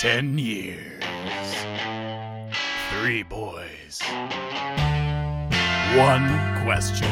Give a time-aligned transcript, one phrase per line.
[0.00, 1.02] Ten years.
[2.90, 3.98] Three boys.
[5.96, 6.28] One
[6.62, 7.08] question.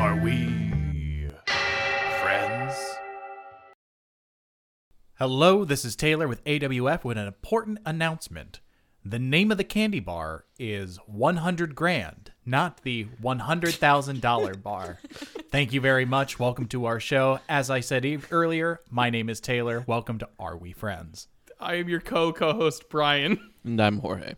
[0.00, 0.46] Are we
[2.22, 2.74] friends?
[5.18, 8.60] Hello, this is Taylor with AWF with an important announcement.
[9.04, 15.00] The name of the candy bar is 100 grand, not the $100,000 bar.
[15.52, 16.38] Thank you very much.
[16.38, 17.38] Welcome to our show.
[17.46, 19.84] As I said earlier, my name is Taylor.
[19.86, 21.28] Welcome to Are We Friends?
[21.60, 23.50] I am your co-co-host Brian.
[23.62, 24.36] And I'm Jorge.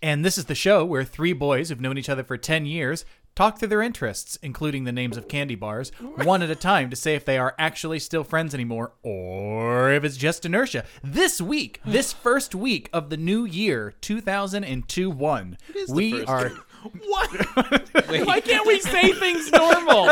[0.00, 3.04] And this is the show where three boys who've known each other for 10 years
[3.34, 5.90] talk through their interests, including the names of candy bars,
[6.22, 10.04] one at a time to say if they are actually still friends anymore or if
[10.04, 10.84] it's just inertia.
[11.02, 15.58] This week, this first week of the new year, 2002 1,
[15.88, 16.52] we are.
[16.92, 17.02] Week.
[17.06, 18.26] What?
[18.26, 20.10] Why can't we say things normal?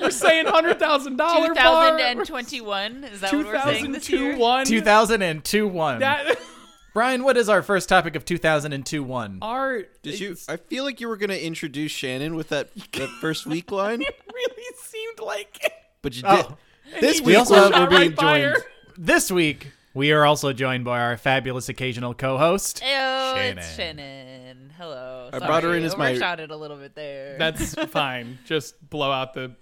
[0.00, 1.48] we're saying hundred thousand dollar.
[1.48, 3.04] Two thousand and twenty-one.
[3.04, 4.32] is that what we're saying this year?
[4.32, 4.66] 2002 one.
[4.66, 5.98] 2002 1.
[6.00, 6.38] That
[6.94, 9.38] Brian, what is our first topic of 2002 1?
[9.42, 10.36] are Did you?
[10.48, 14.20] I feel like you were gonna introduce Shannon with that, that first week line, It
[14.32, 15.72] really seemed like it.
[16.02, 16.36] but you oh.
[16.36, 16.46] did.
[16.48, 16.56] Oh.
[17.00, 18.44] This he week also we're, have- we're being joined.
[18.44, 18.56] her.
[18.96, 22.80] This week, we are also joined by our fabulous occasional co host.
[22.80, 23.58] Ew, Shannon.
[23.58, 24.43] it's Shannon.
[24.84, 25.30] Hello.
[25.32, 27.38] I brought her in as my- overshot it a little bit there.
[27.38, 28.38] That's fine.
[28.44, 29.56] Just blow out the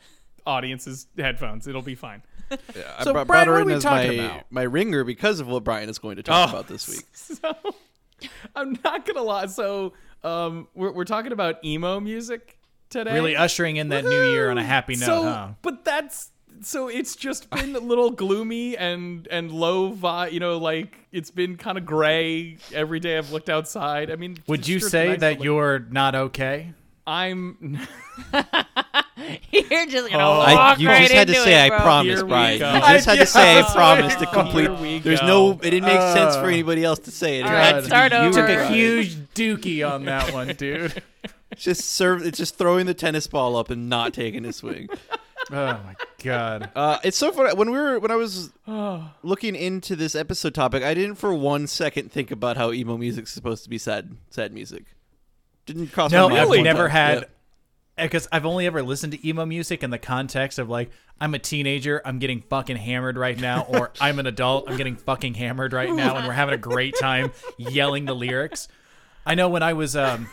[0.46, 1.66] audience's headphones.
[1.68, 2.22] It'll be fine.
[2.50, 2.56] Yeah,
[2.98, 4.44] I So, brought, Brian, brought her what are in we as my talking about?
[4.50, 6.52] my ringer because of what Brian is going to talk Oh.
[6.52, 7.06] about this week.
[7.14, 7.54] So
[8.54, 9.46] I'm not gonna lie.
[9.46, 9.92] So
[10.24, 12.58] um, we're we're talking about emo music
[12.90, 13.14] today.
[13.14, 15.48] Really ushering in that new year on a happy note, so, huh?
[15.62, 16.30] But that's
[16.62, 20.32] so it's just been a little gloomy and and low vibe.
[20.32, 23.18] You know, like it's been kind of gray every day.
[23.18, 24.10] I've looked outside.
[24.10, 26.72] I mean, Would you say nice, that but, you're not okay?
[27.06, 27.78] I'm?
[29.50, 30.38] You're just gonna Oh.
[30.38, 31.78] walk I, you right just had to say it, I bro.
[31.80, 32.58] promise, Here we Brian.
[32.58, 32.74] go.
[32.74, 35.02] You just had to say I I promise to complete.
[35.02, 35.52] There's no.
[35.52, 37.40] It didn't make sense for Uh, anybody else to say it.
[37.40, 38.40] It All right, to start be you, over.
[38.46, 41.02] Took a huge dookie on that one, dude.
[41.56, 42.24] Just serve.
[42.26, 44.88] It's just throwing the tennis ball up and not taking a swing.
[45.50, 45.54] Oh
[45.84, 46.70] my god.
[46.76, 48.50] Uh, it's so funny when we were when I was
[49.22, 50.82] looking into this episode topic.
[50.82, 54.52] I didn't for one second think about how emo music's supposed to be sad, sad
[54.52, 54.84] music.
[55.66, 56.48] Didn't cross No, my mind.
[56.50, 56.90] No, I've never time.
[56.90, 57.18] had
[57.98, 58.04] Yeah.
[58.06, 60.90] because I've only ever listened to emo music in the context of like
[61.20, 64.96] I'm a teenager, I'm getting fucking hammered right now, or I'm an adult, I'm getting
[64.96, 68.66] fucking hammered right now, and we're having a great time yelling the lyrics.
[69.24, 70.26] I know when I was um,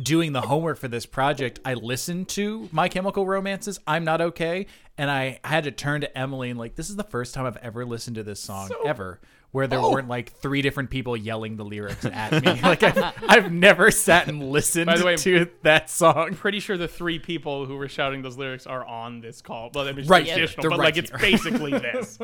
[0.00, 4.66] doing the homework for this project, I listened to My Chemical Romances, I'm Not Okay,
[4.98, 7.56] and I had to turn to Emily and like, this is the first time I've
[7.58, 9.20] ever listened to this song ever.
[9.52, 12.60] Where there weren't like three different people yelling the lyrics at me.
[12.62, 16.34] Like I've, I've never sat and listened By the way- to that song.
[16.34, 19.70] Pretty sure the three people who were shouting those lyrics are on this call.
[19.72, 22.18] Well, I mean, it's Right, additional, they're but right like it's basically this.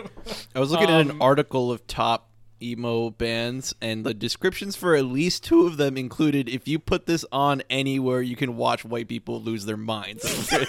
[0.56, 4.96] I was looking at an Um, article of top emo bands, and the descriptions for
[4.96, 8.84] at least two of them included: if you put this on anywhere, you can watch
[8.84, 10.24] white people lose their minds.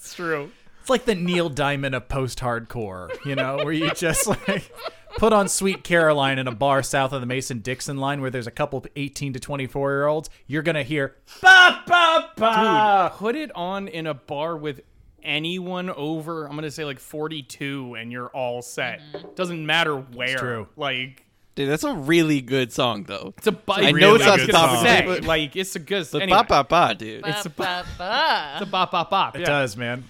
[0.00, 0.50] It's true.
[0.88, 4.72] It's like the Neil Diamond of post-hardcore, you know, where you just like
[5.18, 8.46] put on Sweet Caroline in a bar south of the Mason Dixon line where there's
[8.46, 10.30] a couple 18 to 24 year olds.
[10.46, 13.12] You're gonna hear ba ba ba.
[13.18, 14.80] Put it on in a bar with
[15.22, 19.02] anyone over, I'm going to say like 42, and you're all set.
[19.12, 19.34] Mm-hmm.
[19.34, 20.30] Doesn't matter where.
[20.32, 20.68] It's true.
[20.74, 23.34] Like, Dude, that's a really good song, though.
[23.36, 24.84] it's a bu- I know it's not good the topic song.
[24.86, 26.08] today, but- like it's a good.
[26.10, 27.20] But anyway, ba ba ba, dude.
[27.20, 28.52] Ba, It's a- ba, ba.
[28.54, 29.36] It's a bop bop bop.
[29.36, 29.46] It yeah.
[29.46, 30.04] does, man.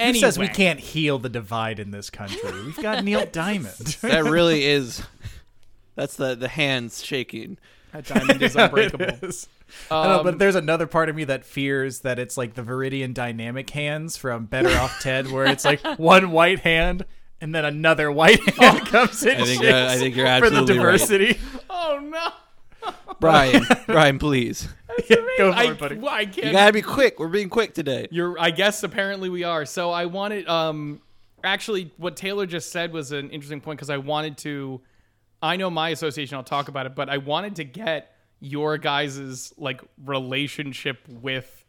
[0.00, 0.20] Who Anyway.
[0.20, 2.50] says we can't heal the divide in this country?
[2.52, 3.74] We've got Neil Diamond.
[4.02, 5.02] that really is.
[5.94, 7.58] That's the the hands shaking.
[7.92, 9.04] That diamond is unbreakable.
[9.06, 9.48] It is.
[9.90, 12.62] I know, but Um, there's another part of me that fears that it's like the
[12.62, 17.04] Veridian dynamic hands from Better Off Ted, where it's like one white hand
[17.40, 19.40] and then another white hand comes in.
[19.40, 20.84] I think shakes you're- I think you're for the absolutely right.
[20.98, 21.40] diversity.
[21.68, 22.92] Oh no!
[23.20, 24.68] Brian, Brian, please.
[25.08, 25.96] Go for I, it, buddy.
[25.96, 26.48] well, I can't.
[26.48, 27.18] You gotta be quick.
[27.18, 28.08] We're being quick today.
[28.10, 28.38] You're.
[28.38, 29.64] I guess apparently we are.
[29.64, 30.48] So I wanted.
[30.48, 31.00] Um,
[31.42, 34.80] actually, what Taylor just said was an interesting point because I wanted to.
[35.42, 36.36] I know my association.
[36.36, 41.64] I'll talk about it, but I wanted to get your guys's like relationship with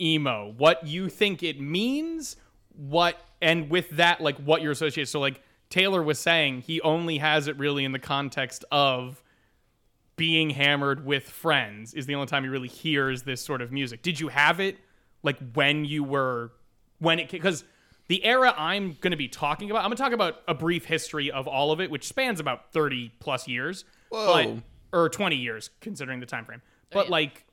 [0.00, 0.54] emo.
[0.56, 2.36] What you think it means?
[2.74, 5.06] What and with that, like what your association.
[5.06, 9.22] So like Taylor was saying, he only has it really in the context of
[10.18, 14.02] being hammered with friends is the only time he really hears this sort of music.
[14.02, 14.76] Did you have it
[15.22, 16.52] like when you were
[16.98, 17.64] when it because
[18.08, 20.84] the era I'm going to be talking about, I'm going to talk about a brief
[20.84, 24.60] history of all of it, which spans about 30 plus years, Whoa.
[24.90, 26.62] but or 20 years considering the time frame.
[26.90, 27.12] But yeah.
[27.12, 27.44] like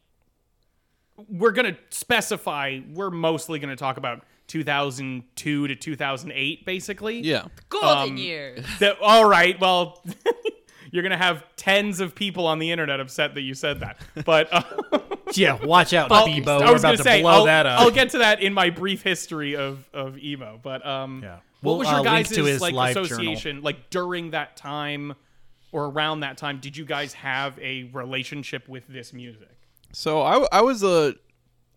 [1.29, 7.19] we're going to specify we're mostly going to talk about 2002 to 2008, basically.
[7.19, 7.45] Yeah.
[7.69, 8.65] Golden Um, years.
[8.79, 10.03] That, all right, well,
[10.95, 13.97] you're gonna have tens of people on the internet upset that you said that.
[14.25, 14.63] But uh,
[15.33, 16.61] Yeah, watch out, I'll- Bebo.
[16.61, 17.81] I We're was about gonna say blow I'll, that up.
[17.81, 20.59] I'll get to that in my brief history of of emo.
[20.63, 21.35] But um, Yeah.
[21.61, 23.05] what We'll, was your uh, guys' to his like live journal.
[23.11, 25.15] association like during that time
[25.73, 26.59] or around that time?
[26.59, 29.49] Did you guys have a relationship with this music?
[29.91, 31.15] So I, I was a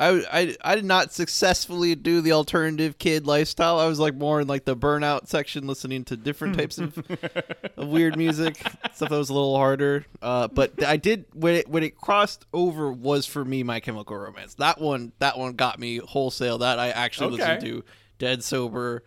[0.00, 3.78] I, I I did not successfully do the alternative kid lifestyle.
[3.80, 6.96] I was like more in like the burnout section, listening to different types of,
[7.76, 8.58] of weird music,
[8.94, 10.06] stuff that was a little harder.
[10.22, 14.16] Uh, but I did when it when it crossed over was for me My Chemical
[14.16, 14.54] Romance.
[14.54, 16.58] That one that one got me wholesale.
[16.58, 17.36] That I actually Okay.
[17.42, 17.84] listened to
[18.18, 19.02] dead sober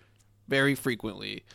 [0.50, 1.46] very frequently.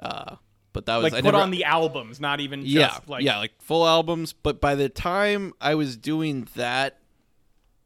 [0.00, 0.34] Uh,
[0.72, 3.22] but that was Like I put never, on the albums, not even just yeah, like
[3.22, 4.32] yeah, like full albums.
[4.32, 6.98] But by the time I was doing that,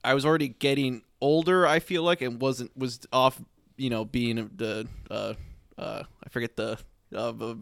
[0.09, 1.67] I was already getting older.
[1.67, 3.41] I feel like and wasn't was off.
[3.77, 5.35] You know, being the uh,
[5.79, 6.79] uh, I forget the
[7.15, 7.55] uh, uh,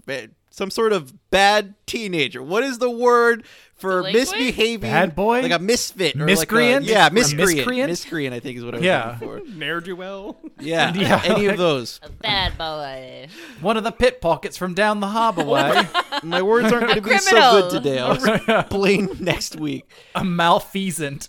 [0.51, 2.43] some sort of bad teenager.
[2.43, 3.45] What is the word
[3.75, 4.15] for Delinquent?
[4.31, 4.91] misbehaving?
[4.91, 5.43] Bad boy?
[5.43, 6.85] like a misfit, or Miscreant?
[6.87, 7.55] Like a, yeah, miscreant.
[7.57, 7.91] miscreant?
[7.91, 9.19] Miscreant, I think is what I was Yeah.
[9.21, 9.51] looking for.
[9.59, 10.39] ne'er do well.
[10.59, 11.21] Yeah, Yeah.
[11.25, 12.01] any of those.
[12.03, 13.29] A bad boy.
[13.61, 16.23] One of the pit pockets from down the hobbleway.
[16.25, 17.99] My words aren't going to be so good today.
[17.99, 19.85] I'll explain next week.
[20.15, 21.29] a malfeasant.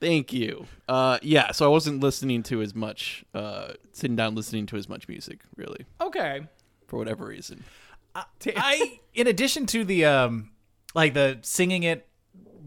[0.00, 0.66] Thank you.
[0.88, 4.88] Uh, yeah, so I wasn't listening to as much, uh, sitting down listening to as
[4.88, 6.42] much music, really, Okay.
[6.86, 7.64] for whatever reason.
[8.14, 10.50] I, in addition to the um,
[10.94, 12.06] like the singing it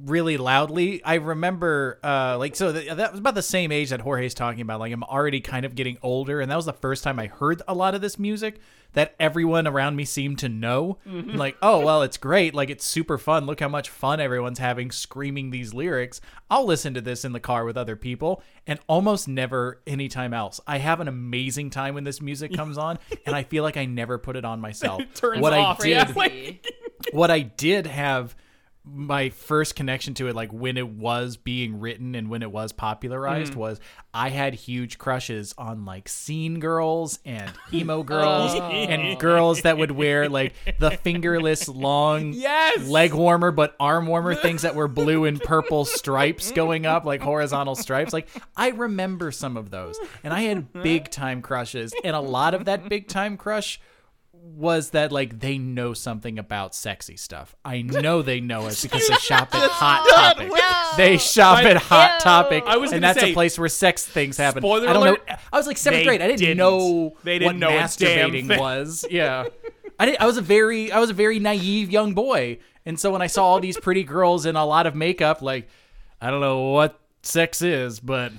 [0.06, 4.02] really loudly, I remember uh, like so th- that was about the same age that
[4.02, 4.80] Jorge's talking about.
[4.80, 7.62] Like I'm already kind of getting older, and that was the first time I heard
[7.68, 8.60] a lot of this music
[8.94, 10.98] that everyone around me seemed to know.
[11.06, 12.54] Like, oh well, it's great.
[12.54, 13.46] Like it's super fun.
[13.46, 16.20] Look how much fun everyone's having screaming these lyrics.
[16.50, 20.60] I'll listen to this in the car with other people, and almost never anytime else.
[20.68, 23.86] I have an amazing time when this music comes on, and I feel like I
[23.86, 25.02] never put it on myself.
[25.16, 25.80] Turns what off.
[25.82, 26.54] I did, yeah,
[27.12, 28.36] what I did have
[28.84, 32.72] my first connection to it like when it was being written and when it was
[32.72, 33.58] popularized mm.
[33.58, 33.80] was
[34.12, 38.04] I had huge crushes on like scene girls and emo oh.
[38.04, 42.88] girls and girls that would wear like the fingerless long Yes!
[42.88, 47.22] leg warmer but arm warmer things that were blue and purple stripes going up like
[47.22, 48.14] horizontal stripes.
[48.14, 52.56] Like I remember some of those and I had big time crushes and a lot
[52.56, 53.80] of that big time crush
[54.44, 57.56] was that like they know something about sexy stuff.
[57.64, 60.50] I know they know it because they shop at Hot Topic.
[60.52, 60.98] No.
[60.98, 62.20] They shop I- at Hot Ew.
[62.22, 64.62] Topic, I was and that's say, a place where sex things happen.
[64.62, 65.36] spoiler I don't alert, know.
[65.54, 66.22] I was like seventh grade.
[66.22, 66.58] I didn't, didn't.
[66.58, 69.06] know They didn't what know a masturbating was.
[69.10, 69.48] Yeah,
[70.00, 70.18] I did.
[70.18, 73.28] I was a very, I was a very naive young boy, and so when I
[73.28, 75.70] saw all these pretty girls in a lot of makeup, like
[76.20, 78.32] I don't know what sex is, but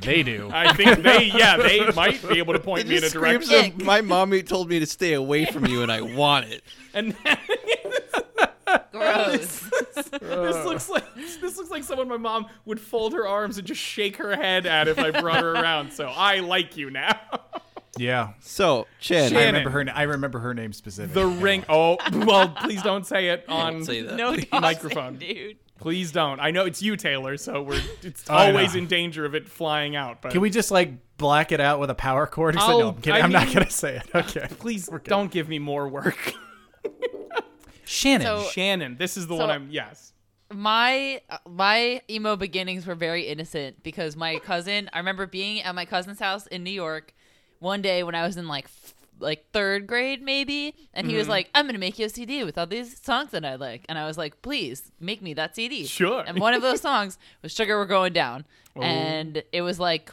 [0.00, 0.50] they do.
[0.54, 3.66] I think they, yeah, they might be able to point It me in a direction.
[3.80, 6.62] of, my mommy told me to stay away from you, and I want it.
[6.92, 7.16] And
[8.92, 9.60] Gross.
[9.60, 13.80] this looks like this looks like someone my mom would fold her arms and just
[13.80, 15.92] shake her head at if I brought her around.
[15.92, 17.18] So I like you now.
[17.98, 19.84] yeah, So, Chan, I remember her.
[19.94, 21.22] I remember her name specifically.
[21.22, 21.64] The ring.
[21.68, 23.84] Oh, well, please don't say it on.
[23.84, 24.16] say that.
[24.16, 25.16] No Microphone.
[25.16, 25.56] dude.
[25.80, 26.38] Please don't.
[26.40, 27.36] I know it's you, Taylor.
[27.36, 28.80] So we're it's I always know.
[28.80, 30.22] in danger of it flying out.
[30.22, 32.54] But Can we just like black it out with a power cord?
[32.54, 32.58] or?
[32.58, 33.12] No, I'll- I'm kidding.
[33.20, 34.06] I I'm not mean- gonna say it.
[34.14, 34.46] Okay.
[34.58, 36.34] please don't give me more work.
[37.84, 38.26] Shannon.
[38.26, 39.68] So- Shannon, this is the So- one I'm.
[39.70, 40.12] Yes.
[40.52, 45.84] my my emo beginnings were very innocent because my cousin i remember being at my
[45.86, 47.12] cousin's house in new york
[47.60, 51.28] one day when i was in like f- like third grade maybe and he was
[51.28, 53.96] like i'm gonna make you a cd with all these songs that i like and
[53.98, 56.24] i was like please make me that cd Sure.
[56.26, 58.44] and one of those songs was sugar we're going down
[58.80, 60.10] and it was like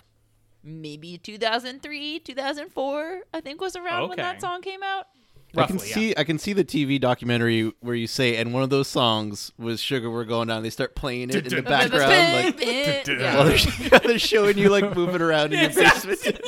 [0.64, 5.08] maybe 2003 2004 i think was around when that song came out
[5.54, 5.96] I can Roughly, yeah.
[5.96, 9.52] see I can see the TV documentary where you say, and one of those songs
[9.58, 13.36] was "Sugar We're Going Down." They start playing it in the background, like Yeah.
[13.36, 16.40] while they're, they're showing you like moving around in your basement.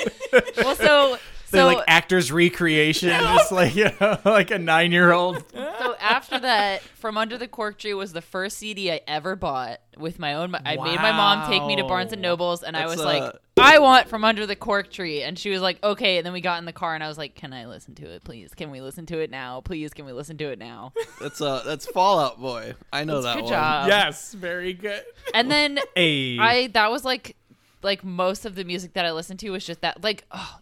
[0.56, 1.18] well so
[1.54, 5.44] They're so like actors recreation, just like you know, like a nine year old.
[5.54, 9.80] So after that, From Under the Cork Tree was the first CD I ever bought
[9.98, 10.54] with my own.
[10.56, 13.34] I made my mom take me to Barnes and Nobles, and I was uh, like,
[13.58, 16.42] "I want From Under the Cork Tree," and she was like, "Okay." And then we
[16.42, 18.54] got in the car, and I was like, "Can I listen to it, please?
[18.54, 19.94] Can we listen to it now, please?
[19.94, 20.92] Can we listen to it now?"
[21.22, 22.74] That's uh that's Fall Out Boy.
[22.92, 23.54] I know that Good one.
[23.54, 23.88] job.
[23.88, 24.34] yes.
[24.34, 25.04] Very good.
[25.34, 27.36] And then Hey, I that was like
[27.82, 30.60] like most of the music that I listened to was just that like oh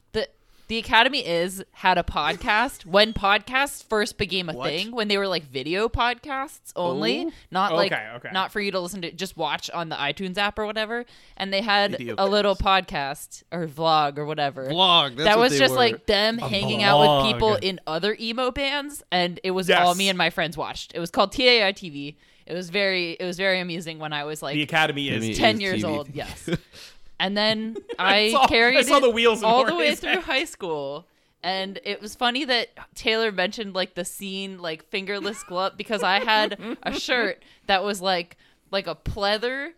[0.72, 4.70] the the Academy is had a podcast when podcasts first became a What?
[4.70, 7.32] thing when they were like video podcasts only, Ooh.
[7.52, 8.30] not oh, like Okay, okay.
[8.32, 11.04] not for you to listen to just watch on the iTunes app or whatever.
[11.36, 14.70] And they had Video a little podcast or vlog or whatever.
[14.70, 15.18] Vlog.
[15.18, 15.78] That's that what was they just were.
[15.80, 19.86] like them hanging out with people in other emo bands, and it was Yes.
[19.86, 20.94] all me and my friends watched.
[20.96, 22.16] It was called TAI TV.
[22.46, 25.56] It was very it was very amusing when I was like the Academy is ten
[25.56, 26.10] is years old.
[26.14, 26.50] Yes.
[27.22, 30.24] And then I saw- I carried saw it the wheels all the way through head.
[30.24, 31.08] high school.
[31.44, 36.20] And it was funny that Taylor mentioned like the scene like fingerless glove because I
[36.20, 38.38] had a shirt that was like
[38.72, 39.72] like a pleather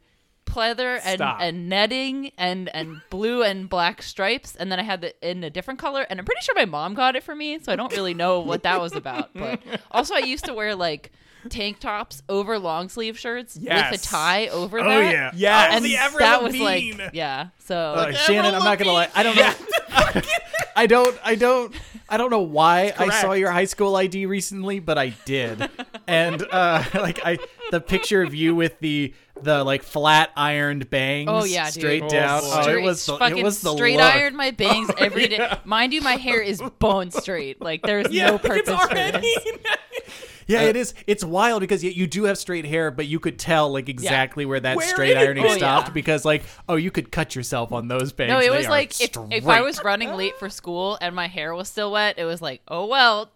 [0.54, 1.38] pleather and, Stop.
[1.42, 5.50] and netting and and blue and black stripes and then I had it in a
[5.50, 7.92] different color and I'm pretty sure my mom got it for me so I don't
[7.94, 11.12] really know what that was about but also I used to wear like
[11.50, 15.70] tank tops over long sleeve shirts with a tie over Oh that yeah, Yes.
[15.72, 17.04] Oh, and the Avril that was Lavigne.
[17.04, 19.10] like yeah so Uh, Shannon, I'm not gonna lie.
[19.16, 19.54] I don't know.
[20.76, 21.18] I don't.
[21.24, 21.74] I don't.
[22.10, 25.70] I don't know why I saw your high school ID recently, but I did.
[26.08, 27.38] And uh, like I,
[27.72, 31.30] the picture of you with the the like flat ironed bangs.
[31.32, 31.74] Oh, yeah, dude.
[31.74, 32.42] straight Oh, down.
[32.44, 34.14] Oh, it straight, was the fucking it was the straight look.
[34.16, 35.58] ironed my bangs oh, every day.
[35.66, 37.62] Mind you, my hair is bone straight.
[37.62, 39.48] Like there's yeah, no purpose it's for this.
[40.46, 40.94] Yeah, it is.
[41.08, 44.46] It's wild because you, you do have straight hair, but you could tell like exactly
[44.46, 45.24] where that Where straight it is.
[45.24, 45.94] ironing Oh, stopped yeah.
[45.94, 48.30] because like oh you could cut yourself on those bangs.
[48.30, 51.28] No, it They was like if, if I was running late for school and my
[51.28, 53.32] hair was still wet, it was like, oh well,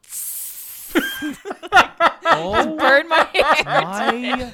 [2.31, 4.53] oh burn my hair.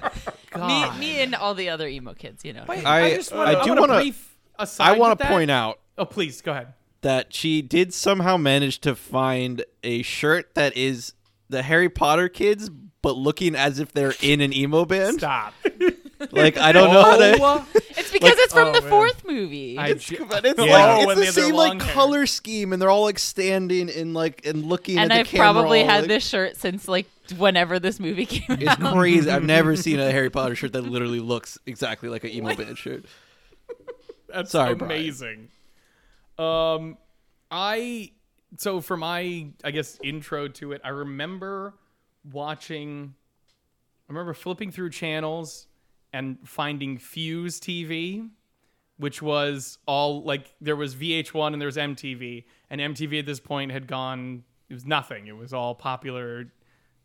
[0.55, 2.65] my me, me and all the other emo kids, you know.
[2.67, 6.05] I- just I I'm do gonna wanna- brief aside I want to point out Oh,
[6.05, 6.73] please go ahead.
[7.01, 11.13] that she did somehow manage to find a shirt that is
[11.49, 12.69] the Harry Potter kids,
[13.01, 15.17] but looking as if they're in an emo band.
[15.19, 15.53] Stop.
[16.31, 17.65] Like I don't know how to.
[17.75, 18.89] It's because it's from oh, the man.
[18.89, 19.77] fourth movie.
[19.77, 20.71] I It's, ju- but it's Yeah.
[20.71, 21.93] like Oh, when they it's the have same like hair.
[21.93, 25.27] color scheme, and they're all like standing and like and looking and at the I've
[25.27, 25.51] camera.
[25.51, 28.79] probably all, had like- this shirt since like whenever this movie came It's out.
[28.79, 29.29] It's crazy.
[29.29, 32.77] I've never seen a Harry Potter shirt that literally looks exactly like an emo band
[32.77, 33.05] shirt.
[34.27, 34.91] That's Sorry, Brian.
[34.91, 35.49] amazing.
[36.37, 36.97] Um,
[37.51, 38.11] I
[38.57, 41.75] so for my I guess intro to it, I remember
[42.31, 43.13] watching.
[44.09, 45.67] I remember flipping through channels
[46.11, 48.29] and finding Fuse TV,
[48.97, 53.39] which was all like there was VH1 and there was MTV, and MTV at this
[53.39, 54.43] point had gone.
[54.69, 55.27] It was nothing.
[55.27, 56.51] It was all popular.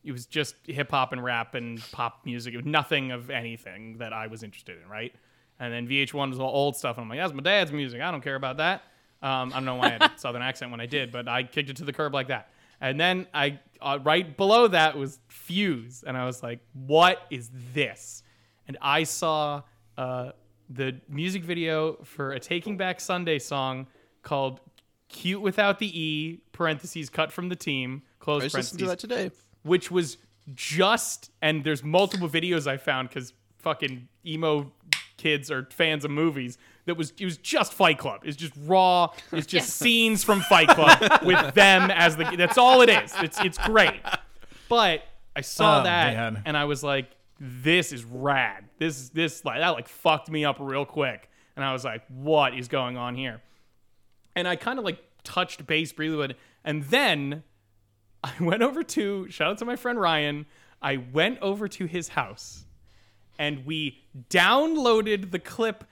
[0.09, 2.55] It was just hip hop and rap and pop music.
[2.55, 5.15] It was nothing of anything that I was interested in, right?
[5.61, 6.97] And then VH1 was all old stuff.
[6.97, 8.01] And I'm like, that's my dad's music.
[8.01, 8.85] I don't care about that.
[9.21, 11.43] Um, I don't know why I had a southern accent when I did, but I
[11.43, 12.49] kicked it to the curb like that.
[12.81, 17.51] And then I, uh, right below that was Fuse, and I was like, what is
[17.75, 18.23] this?
[18.67, 19.63] And I saw
[19.99, 20.31] uh,
[20.71, 23.89] the music video for a Taking Back Sunday song
[24.23, 24.61] called
[25.09, 28.99] "Cute Without the E" (parentheses cut from the team) close I just listened to that
[28.99, 29.31] today.
[29.69, 30.17] Which was
[30.55, 34.73] just and there's multiple videos I found because fucking emo
[35.17, 36.59] kids are fans of movies.
[36.87, 38.23] That was it was just Fight Club.
[38.25, 39.09] It's just raw.
[39.33, 39.73] It's just Yes.
[39.75, 42.25] scenes from Fight Club with them as the.
[42.37, 43.13] That's all it is.
[43.21, 44.01] It's it's great.
[44.69, 45.03] But
[45.37, 46.43] I saw Oh, that man.
[46.47, 48.65] and I was like, this is rad.
[48.79, 51.29] This this like that like fucked me up real quick.
[51.57, 53.43] And I was like, what is going on here?
[54.35, 56.37] And I kind of like touched base briefly with it.
[56.65, 57.43] And then
[58.25, 60.47] I went over to shout out to my friend Ryan.
[60.83, 62.65] I went over to his house
[63.39, 63.99] and we
[64.31, 65.85] downloaded the clip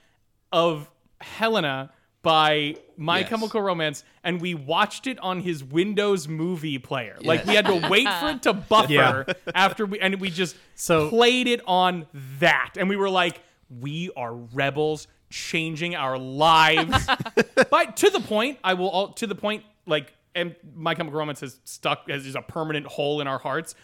[0.51, 0.89] of
[1.21, 1.91] Helena
[2.21, 3.29] by My Yes.
[3.29, 7.17] Chemical Romance and we watched it on his Windows movie player.
[7.21, 8.91] Like we had to wait for it to buffer
[9.27, 9.33] Yeah.
[9.55, 12.05] after we and we just So- played it on
[12.39, 12.73] that.
[12.77, 17.07] And we were like, we are rebels changing our lives.
[17.69, 21.41] but to the point, I will all to the point like and My Chemical Romance
[21.41, 23.75] has stuck as is a permanent hole in our hearts.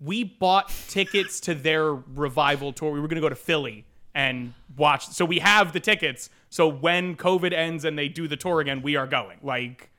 [0.00, 2.92] We bought tickets to their revival tour.
[2.92, 5.08] We were going to go to Philly and watch.
[5.08, 6.30] So we have the tickets.
[6.50, 9.38] So when COVID ends and they do the tour again, we are going.
[9.42, 9.90] Like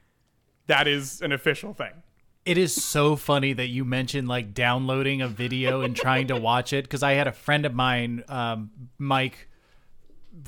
[0.67, 1.91] that is an official thing.
[2.45, 6.73] It is so funny that you mentioned like downloading a video and trying to watch
[6.73, 8.69] it because I had a friend of mine, um,
[8.99, 9.49] Mike.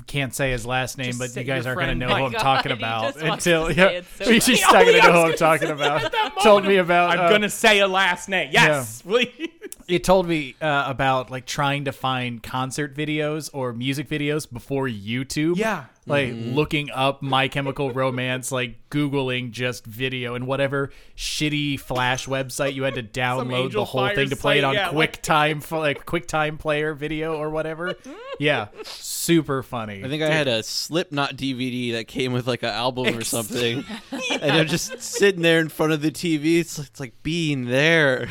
[0.06, 2.32] Can't say his last name, Just but you guys aren't going to know who I'm
[2.32, 5.32] God, talking about until to yeah, so he's just not going to Oh, know who
[5.32, 6.12] I'm talking about.
[6.42, 7.10] Told me about.
[7.10, 8.50] I'm uh, gonna say a last name.
[8.52, 9.28] Yes, please.
[9.88, 14.86] it told me uh, about like trying to find concert videos or music videos before
[14.86, 15.56] YouTube.
[15.56, 15.84] Yeah.
[16.08, 16.54] Like mm-hmm.
[16.54, 22.84] looking up My Chemical Romance, like googling just video and whatever shitty Flash website you
[22.84, 26.58] had to download the whole Fire thing to play it on yeah, QuickTime, like QuickTime
[26.58, 27.94] Player video or whatever.
[28.40, 30.04] Yeah, super funny.
[30.04, 33.84] I think I had a Slipknot DVD that came with like an album or something,
[34.12, 36.60] and I'm just sitting there in front of the TV.
[36.60, 38.28] It's, it's like being there.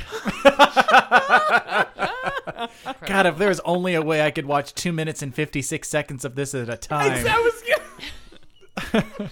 [3.06, 5.90] God, if there was only a way I could watch two minutes and fifty six
[5.90, 7.24] seconds of this at a time.
[7.24, 9.30] That was good.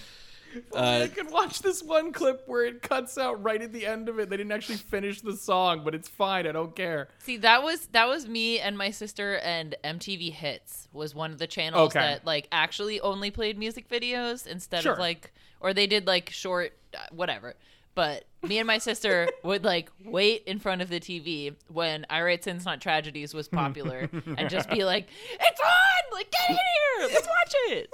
[0.74, 4.08] Uh, I could watch this one clip where it cuts out right at the end
[4.08, 4.30] of it.
[4.30, 6.46] They didn't actually finish the song, but it's fine.
[6.46, 7.08] I don't care.
[7.18, 11.36] See, that was that was me and my sister and MTV Hits was one of
[11.38, 12.00] the channels Okay.
[12.00, 14.94] that like actually only played music videos instead Sure.
[14.94, 17.54] of like or they did like short uh, whatever.
[17.96, 22.20] But me and my sister would like wait in front of the TV when I
[22.22, 25.08] Write Sins Not Tragedies was popular and just be like,
[25.40, 26.12] "It's on!
[26.16, 27.08] Like get in here!
[27.12, 27.90] Let's watch it!"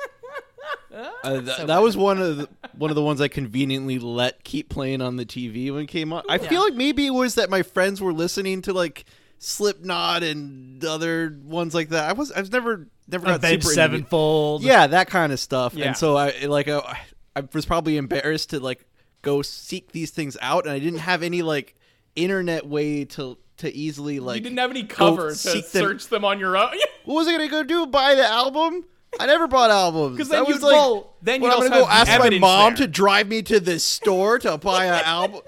[1.24, 4.44] Uh, th- So that was one of the, one of the ones I conveniently let
[4.44, 6.22] keep playing on the TV when it came on.
[6.28, 9.04] I feel like maybe it was that my friends were listening to like
[9.38, 12.08] Slipknot and other ones like that.
[12.08, 14.62] I was I was never never got Avenged super into Sevenfold.
[14.62, 15.74] Yeah, that kind of stuff.
[15.74, 15.86] Yeah.
[15.88, 16.98] And so I like I,
[17.36, 18.84] I was probably embarrassed to like
[19.22, 21.74] go seek these things out, and I didn't have any like
[22.16, 24.36] internet way to to easily like.
[24.36, 26.70] you didn't have any go cover to seek them- search them on your own.
[27.04, 27.86] What was I gonna go do?
[27.86, 28.84] Buy the album?
[29.20, 30.16] I never bought albums.
[30.18, 32.74] 'Cause then That was you'd- like, well, then you'd I'm gonna go ask my mom
[32.74, 32.86] there.
[32.86, 35.40] to drive me to this store to buy an album.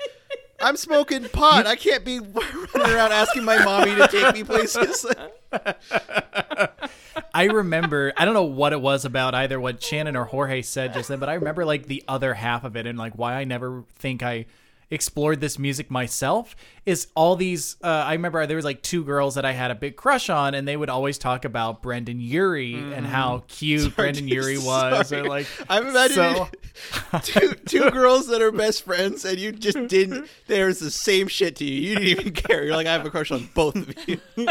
[0.61, 1.67] I'm smoking pot.
[1.67, 2.19] I can't be
[2.75, 5.07] running around asking my mommy to take me places.
[7.35, 10.95] I remember I don't know what it was about either what Shannon or Jorge said
[10.95, 13.45] just then, but I remember like the other half of it and like why I
[13.45, 14.47] never think I
[14.91, 16.55] explored this music myself
[16.87, 19.75] is all these uh, I remember there was like two girls that I had a
[19.75, 24.29] big crush on and they would always talk about Brendon Urie and how cute Brendon
[24.29, 25.23] Urie was Sorry.
[25.23, 26.49] or like I'm imagining so
[27.23, 30.29] two two girls that are best friends, and you just didn't.
[30.49, 31.91] There's the same shit to you.
[31.91, 32.65] You didn't even care.
[32.65, 34.21] You're like, I have a crush on both of you.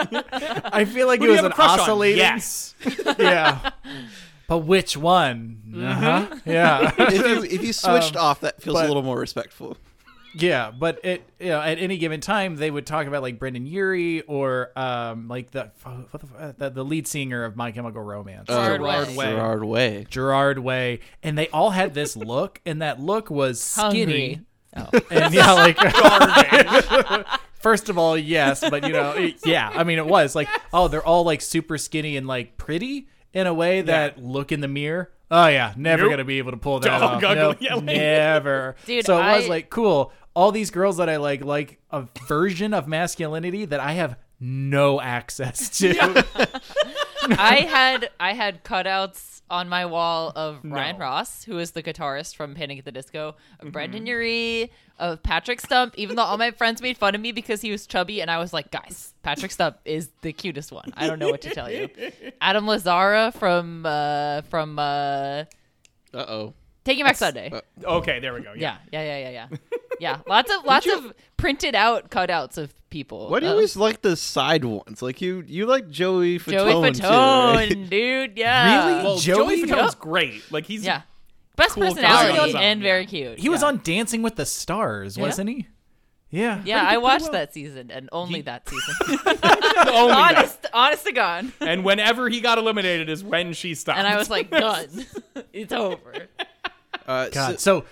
[0.66, 1.80] I feel like Who it was an a crush on?
[1.82, 2.76] oscillating Yes.
[3.20, 3.72] yeah.
[4.48, 5.62] But which one?
[5.86, 6.36] Uh-huh.
[6.46, 6.94] Yeah.
[6.98, 9.78] If you if you switched off, that feels but- a little more respectful.
[10.36, 13.66] Yeah, but it you know at any given time they would talk about like Brendon
[13.68, 15.72] Urie or um like the
[16.10, 18.48] what the, the, the lead singer of My Chemical Romance.
[18.48, 19.16] Gerard Gerard Way.
[19.16, 19.26] Way.
[19.32, 20.08] Gerard Way.
[20.10, 24.42] Gerard Way, and they all had this look, and that look was skinny.
[24.76, 25.02] Hungry.
[25.12, 25.78] And yeah, like
[27.60, 30.88] first of all, yes, but you know, it- yeah, I mean, it was like, oh,
[30.88, 34.68] they're all like super skinny and like pretty in a way that look in the
[34.68, 35.12] mirror.
[35.32, 36.12] Oh yeah, never Nope.
[36.12, 37.24] gonna be able to pull that Dog off.
[37.24, 38.76] ugly, Nope, never.
[38.86, 40.12] Dude, so it was like cool.
[40.36, 45.00] All these girls that I like, like a version of masculinity that I have no
[45.00, 46.26] access to.
[47.38, 52.36] I had I had cutouts on my wall of Ryan Ross, who is the guitarist
[52.36, 55.94] from Panic at the Disco, of Brendon Urie, of Patrick Stump.
[55.96, 58.40] Even though all my friends made fun of me because he was chubby, and I
[58.40, 60.92] was like, guys, Patrick Stump is the cutest one.
[60.96, 61.88] I don't know what to tell you.
[62.42, 65.44] Adam Lazzara from uh, from uh,
[66.14, 66.54] Uh oh.
[66.86, 67.50] Taking Back Sunday.
[67.52, 67.62] Uh,
[67.98, 68.54] okay, there we go.
[68.56, 69.58] yeah, yeah, yeah, yeah, yeah.
[70.00, 73.30] yeah, lots of lots of printed out cutouts of people.
[73.30, 75.02] Why do you of always like the side ones?
[75.02, 77.70] Like you, you like Joey Fatone Joey too, Fatone, right?
[77.90, 78.38] dude?
[78.38, 79.04] Yeah, Really?
[79.04, 80.44] Well, Joey- Joey Fatone's great.
[80.52, 81.04] Like he's Yeah.
[81.56, 82.58] Best Cool personality costume.
[82.62, 83.38] and very cute.
[83.40, 83.68] He was Yeah.
[83.68, 85.24] on Dancing with the Stars, Yeah.
[85.24, 85.68] wasn't he?
[86.32, 86.62] Yeah.
[86.66, 88.96] Yeah, I watched that season and only that season.
[89.08, 90.36] only that.
[90.36, 91.52] honest, honest to God.
[91.62, 94.00] And whenever he got eliminated is when she stopped.
[94.00, 95.06] And I was like, done.
[95.54, 96.28] it's over.
[97.08, 97.60] Uh, God.
[97.60, 97.86] so- So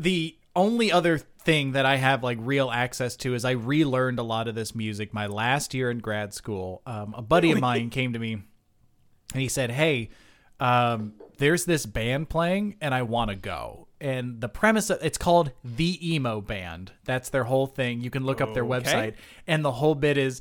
[0.00, 4.22] the only other thing that I have like real access to is I relearned a
[4.22, 6.82] lot of this music my last year in grad school.
[6.86, 10.10] Um, a buddy of mine came to me and he said, "Hey,
[10.58, 15.18] um, there's this band playing and I want to go." And the premise of, it's
[15.18, 16.92] called the emo band.
[17.04, 18.00] That's their whole thing.
[18.00, 18.80] You can look up their Okay.
[18.82, 19.14] website
[19.46, 20.40] and the whole bit is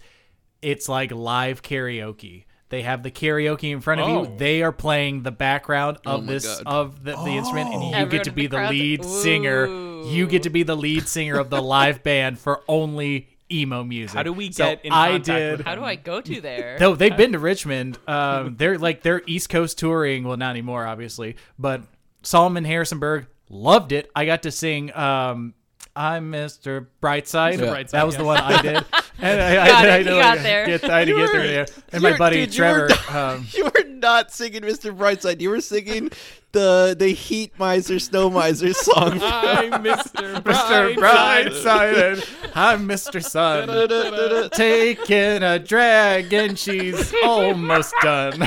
[0.62, 2.46] it's like live karaoke.
[2.70, 4.24] They have the karaoke in front of Oh.
[4.24, 4.38] you.
[4.38, 6.64] They are playing the background of my this God.
[6.68, 9.66] of the, the instrument, and you Everyone get to be the the crowd- lead singer.
[10.06, 14.16] You get to be the lead singer of the live band for only emo music.
[14.16, 15.58] How do we So get in I contact did.
[15.58, 16.78] with How do I go to there?
[16.80, 17.98] No, they've been to Richmond.
[18.08, 20.24] Um, they're like they're East Coast touring.
[20.24, 21.38] Well, not anymore, obviously.
[21.58, 21.82] But
[22.22, 24.12] Solomon Harrisonburg loved it.
[24.16, 24.96] I got to sing.
[24.96, 25.56] Um,
[25.96, 26.86] I'm Mr.
[27.02, 27.58] Brightside.
[27.58, 27.68] Mr.
[27.74, 28.86] Brightside, that was the one I did.
[29.22, 30.66] And I, Got I, it, I, you I, got there.
[30.66, 31.66] Get, I had to You get were- there.
[31.92, 34.96] And you my were- buddy dude, you were Um, you were not singing Mr.
[34.96, 35.42] Brightside.
[35.42, 36.10] You were singing
[36.52, 39.20] the the Heat Miser Snow Miser song.
[39.22, 40.42] I'm Mr.
[40.42, 40.96] Mr.
[40.96, 40.96] Brightside.
[40.96, 42.52] Brightside.
[42.56, 43.24] I'm Mr.
[43.24, 44.50] Sun.
[44.52, 48.40] Taking a drag and she's almost done.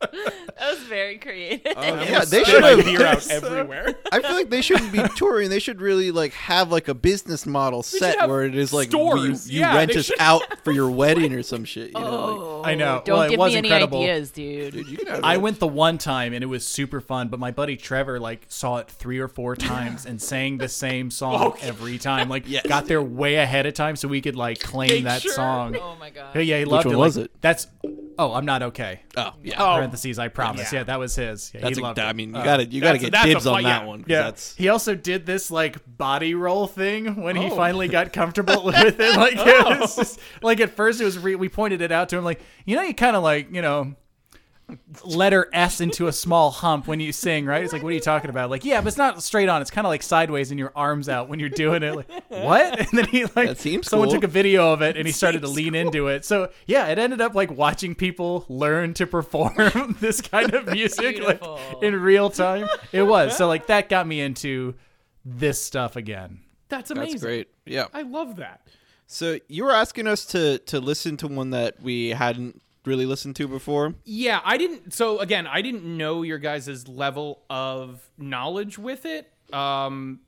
[0.00, 1.72] That was very creative.
[1.76, 2.84] Oh, yeah, they should my have.
[2.84, 3.94] beer out everywhere.
[4.12, 5.50] I feel like they shouldn't be touring.
[5.50, 8.88] They should really like have like a business model should set where it is like
[8.90, 9.48] stores.
[9.50, 11.88] you, you Yeah, rent they us should out for your wedding or some shit.
[11.88, 13.02] You know, oh, I know.
[13.04, 14.00] Don't Well, it give was me any incredible.
[14.02, 14.74] ideas, dude.
[14.76, 15.40] like, you can have I that.
[15.42, 18.76] went the one time and it was super fun, but my buddy Trevor like saw
[18.78, 22.28] it three or four times and sang the same song every time.
[22.28, 22.66] Like Yes.
[22.66, 25.32] got there way ahead of time so we could like claim Make that sure.
[25.32, 25.76] song.
[25.76, 26.34] Oh my god.
[26.36, 26.98] Yeah, yeah, he loved one it.
[26.98, 27.32] was Like, it?
[27.40, 27.66] That's
[28.18, 29.00] oh, I'm not okay.
[29.16, 29.56] Oh yeah.
[29.58, 30.72] Oh, Parentheses, I promise.
[30.72, 30.82] yeah.
[30.84, 31.50] That was his.
[31.54, 33.28] Yeah, that's he a, loved I mean, you Uh, gotta you gotta get that's a
[33.28, 34.04] dibs on that one.
[34.06, 34.22] Yeah.
[34.24, 37.56] That's He also did this like body roll thing when he Oh.
[37.56, 39.16] finally got comfortable with it.
[39.16, 42.18] Like it was just like at first it was re- we pointed it out to
[42.18, 43.94] him like you know you kind of like you know
[45.04, 47.62] letter S into a small hump when you sing, right?
[47.62, 48.50] It's like, what are you talking about?
[48.50, 49.62] Like, yeah, but it's not straight on.
[49.62, 51.94] It's kind of like sideways and your arms out when you're doing it.
[51.96, 52.78] Like, what?
[52.88, 54.16] And then he like, That seems someone cool.
[54.16, 56.24] took a video of it and he started to lean into it.
[56.24, 61.22] So yeah, it ended up like watching people learn to perform this kind of music
[61.22, 61.42] like
[61.82, 62.68] in real time.
[62.92, 64.74] It was so like that got me into
[65.24, 66.40] this stuff again.
[66.68, 67.12] That's amazing.
[67.12, 67.48] that's great.
[67.66, 67.86] Yeah.
[67.94, 68.66] I love that.
[69.06, 73.36] So you were asking us to to listen to one that we hadn't really listened
[73.36, 73.94] to before.
[74.04, 74.92] Yeah, I didn't.
[74.94, 79.30] So again, I didn't know your guys' level of knowledge with it.
[79.52, 80.20] Um,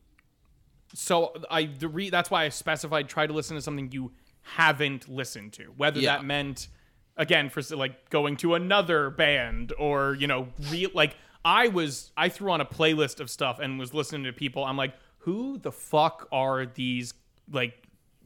[0.95, 5.09] so I the re, that's why I specified try to listen to something you haven't
[5.09, 6.17] listened to, whether Yeah.
[6.17, 6.69] that meant
[7.17, 12.29] again for like going to another band or you know re, like I was I
[12.29, 14.65] threw on a playlist of stuff and was listening to people.
[14.65, 17.15] I'm like, who the fuck are these
[17.53, 17.75] like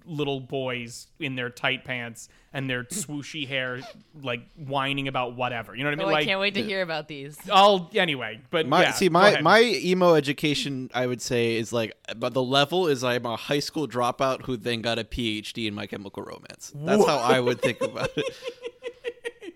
[0.07, 3.81] little boys in their tight pants and their swooshy hair,
[4.23, 5.75] like whining about whatever.
[5.75, 6.07] You know what I mean?
[6.09, 7.37] Oh, like, I can't wait to hear about these.
[7.53, 8.41] I'll anyway.
[8.51, 12.43] But My yeah, see my my emo education I would say is like but the
[12.43, 16.23] level is I'm a high school dropout who then got a PhD in My Chemical
[16.23, 16.73] Romance.
[16.75, 18.25] That's how I would think about it.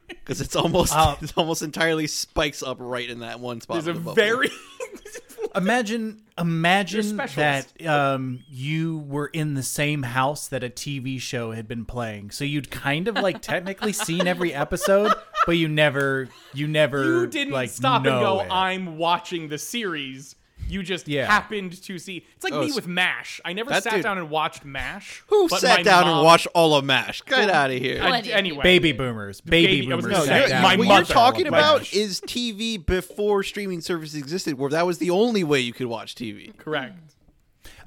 [0.08, 3.82] Because it's almost Uh, it's almost entirely spikes up right in that one spot.
[3.82, 4.50] there's a the very
[5.59, 11.68] Imagine, imagine that um, you were in the same house that a TV show had
[11.68, 15.12] been playing, so you'd kind of like technically seen every episode,
[15.47, 18.40] but you never, you never, you didn't like, stop and know go.
[18.40, 18.49] it.
[18.51, 20.37] I'm watching the series.
[20.68, 21.26] You just Yeah.
[21.26, 22.24] happened to see.
[22.37, 23.40] It's like Oh, me s- with Mash.
[23.44, 25.22] I never sat dude- down and watched Mash.
[25.28, 27.22] Who but sat my down and watched all of Mash?
[27.22, 28.02] Get out of here.
[28.02, 30.04] I- anyway, Baby boomers, baby, Baby- boomers.
[30.07, 31.92] gonna sat down my what mother- you're watched all of talking about gosh.
[31.94, 36.14] is TV before streaming services existed, where that was the only way you could watch
[36.14, 36.52] TV.
[36.59, 36.96] correct.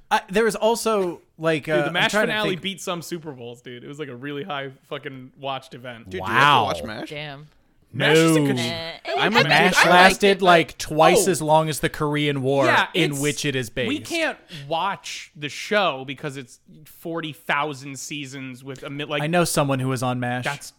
[0.09, 3.81] I, there was also like uh, Dude, the Mash finale beat some Super Bowls, dude.
[3.83, 6.09] It was like a really high fucking watched event.
[6.09, 6.27] Dude, Wow.
[6.27, 7.09] do you have to watch Mash?
[7.11, 7.47] Damn.
[7.93, 8.91] Mash is a No.
[9.17, 9.85] I'm a Mash it.
[9.85, 11.31] I liked lasted it, like twice Oh.
[11.31, 13.89] as long as the Korean War yeah, in which it is based.
[13.89, 19.21] We can't watch the show because it's forty thousand seasons with a mi- like.
[19.21, 20.45] I know someone who was on Mash.
[20.45, 20.73] That's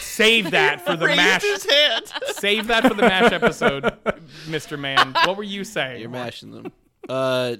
[0.00, 1.42] save that for the Mash.
[1.42, 2.12] hand.
[2.32, 3.92] Save that for the Mash episode,
[4.48, 5.14] Mister Man.
[5.24, 6.00] What were you saying?
[6.00, 6.72] You're mashing them.
[7.08, 7.56] Uh,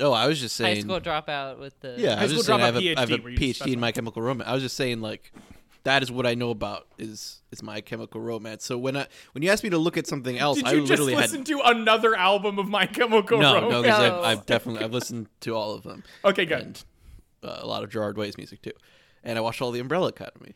[0.00, 0.68] oh, I was just saying.
[0.68, 0.84] High saying.
[0.84, 3.14] school dropout with the Yeah, I was just saying I have, a, I have a
[3.14, 4.48] PhD, where you just PhD in My Chemical Romance.
[4.48, 5.32] I was just saying like
[5.84, 8.64] that is what I know about is is My Chemical Romance.
[8.64, 10.80] So when I when you asked me to look at something else, Did I you
[10.80, 13.72] just literally listen had to another album of My Chemical no, Romance?
[13.72, 14.18] no, because No.
[14.22, 16.60] I've, I've definitely I've listened to all of them Okay, good.
[16.62, 16.84] and
[17.42, 18.72] uh, a lot of Gerard Way's music too,
[19.24, 20.54] and I watched all the Umbrella Academy.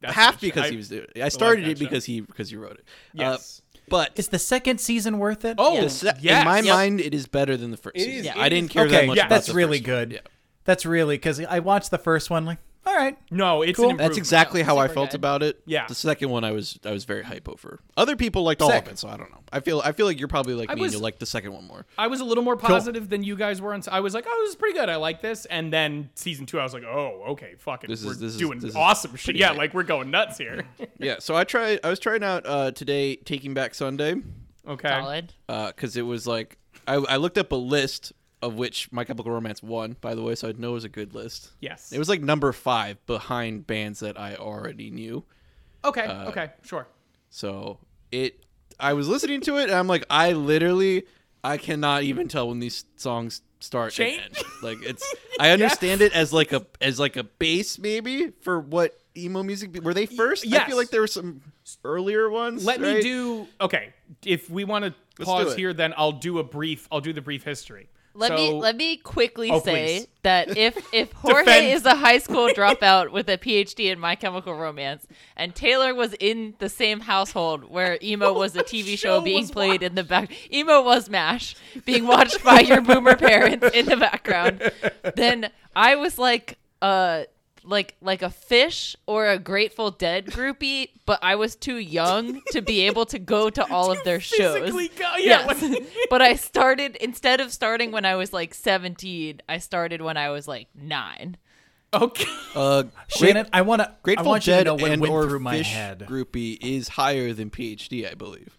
[0.00, 1.22] That's Half because I- he was doing it.
[1.22, 1.84] I started that it show.
[1.86, 2.84] because he because he wrote it.
[3.14, 3.62] Yes.
[3.64, 5.56] Uh, but Is the second season worth it?
[5.58, 6.40] Oh, the se- yes.
[6.40, 6.74] in my Yep.
[6.74, 8.18] mind, it is better than the first It season.
[8.20, 9.16] is- Yeah, I didn't care okay, that much.
[9.18, 9.98] yeah, about that's the really first one.
[10.00, 10.12] good.
[10.12, 10.18] Yeah.
[10.64, 12.44] That's really because I watched the first one.
[12.46, 13.90] Like, all right, No, it's Cool.
[13.90, 14.18] an That's improvement.
[14.18, 15.16] exactly how I felt good.
[15.16, 15.60] about it.
[15.66, 15.86] Yeah.
[15.86, 17.80] The second one I was I was very hype over.
[17.96, 18.86] Other people liked all Sick.
[18.86, 19.40] of it, so I don't know.
[19.52, 21.26] I feel I feel like you're probably like I me was- and you like the
[21.26, 21.86] second one more.
[21.96, 23.72] I was a little more positive than you guys were.
[23.72, 24.88] And I was like, oh, this is pretty good.
[24.88, 25.44] I like this.
[25.46, 27.88] And then season two, I was like, oh, okay, fucking.
[27.88, 29.36] This is- we're this is- doing this is awesome shit.
[29.36, 29.56] Yeah, hype.
[29.58, 30.64] like we're going nuts here.
[30.98, 34.16] Yeah, so I tried I was trying out uh today Taking Back Sunday
[34.66, 34.88] okay.
[34.88, 35.32] Solid.
[35.48, 38.12] uh cuz it was like I I looked up a list
[38.44, 40.88] of which My Chemical Romance won, by the way, so I'd know it was a
[40.90, 41.50] good list.
[41.60, 41.92] Yes.
[41.92, 45.24] It was like number 5 behind bands that I already knew.
[45.84, 46.04] okay.
[46.04, 46.50] uh, okay.
[46.62, 46.86] Sure.
[47.30, 47.78] So
[48.12, 48.44] it,
[48.78, 51.04] I was listening to it, and I'm like, I literally,
[51.42, 53.98] I cannot even tell when these songs start.
[53.98, 54.22] and Change?
[54.22, 54.36] end.
[54.62, 58.98] Like it's, I understand it as like a as like a base maybe for what
[59.14, 60.46] emo music be- were they first?
[60.46, 60.62] Yes.
[60.62, 61.42] I feel like there were some
[61.84, 62.64] earlier ones.
[62.64, 63.46] Let me do.
[63.60, 63.92] Okay.
[64.24, 66.88] If we want to pause here, then I'll do a brief.
[66.90, 67.90] I'll do the brief history.
[68.16, 70.06] Let So- me let me quickly Oh, say please.
[70.22, 71.66] that if if Jorge Defend.
[71.72, 76.14] is a high school dropout with a PhD in My Chemical Romance, and Taylor was
[76.20, 80.30] in the same household where emo was a TV show being played in the back,
[80.52, 84.70] emo was Mash being watched by your boomer parents in the background,
[85.16, 87.26] then I was like a
[87.64, 92.60] like like a Phish or a Grateful Dead groupie, but I was too young to
[92.62, 94.70] be able to go to all of their shows.
[94.70, 94.78] go-
[95.18, 95.86] yeah, Yes.
[96.10, 100.30] but I started instead of starting when I was like 17, I started when I
[100.30, 101.36] was like 9.
[101.92, 102.24] Okay.
[102.56, 103.88] Uh, Shannon, I want to.
[103.88, 106.00] I Grateful want you to Dead know and went or through my Phish head.
[106.08, 108.58] groupie is higher than PhD, I believe.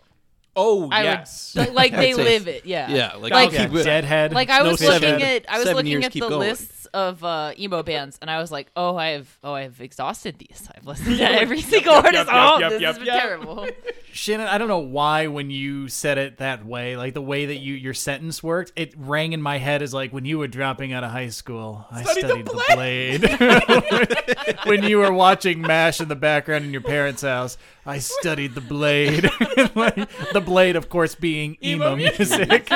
[0.57, 1.53] Oh I yes.
[1.57, 2.89] would like they say- live it, yeah.
[2.89, 4.31] Yeah, like, Like- Yeah, keep Deadhead.
[4.33, 5.45] Like I was Phish looking head.
[5.45, 6.39] at I was Seven looking at the going.
[6.39, 10.67] lists of uh, emo bands, and I was like, oh, I've oh I've exhausted these.
[10.73, 12.25] I've listened to every single yep, artist.
[12.27, 13.21] yep, oh, yep, this yep, has been yep.
[13.21, 13.67] terrible.
[14.13, 17.57] Shannon, I don't know why when you said it that way, like the way that
[17.57, 20.93] you your sentence worked, it rang in my head as like when you were dropping
[20.93, 21.85] out of high school.
[21.91, 24.57] I Studied the studied the blade.
[24.65, 28.61] when you were watching Mash in the background in your parents' house, I studied the
[28.61, 29.29] blade.
[29.75, 29.95] Like,
[30.31, 32.71] the blade, of course, being emo, Emo music.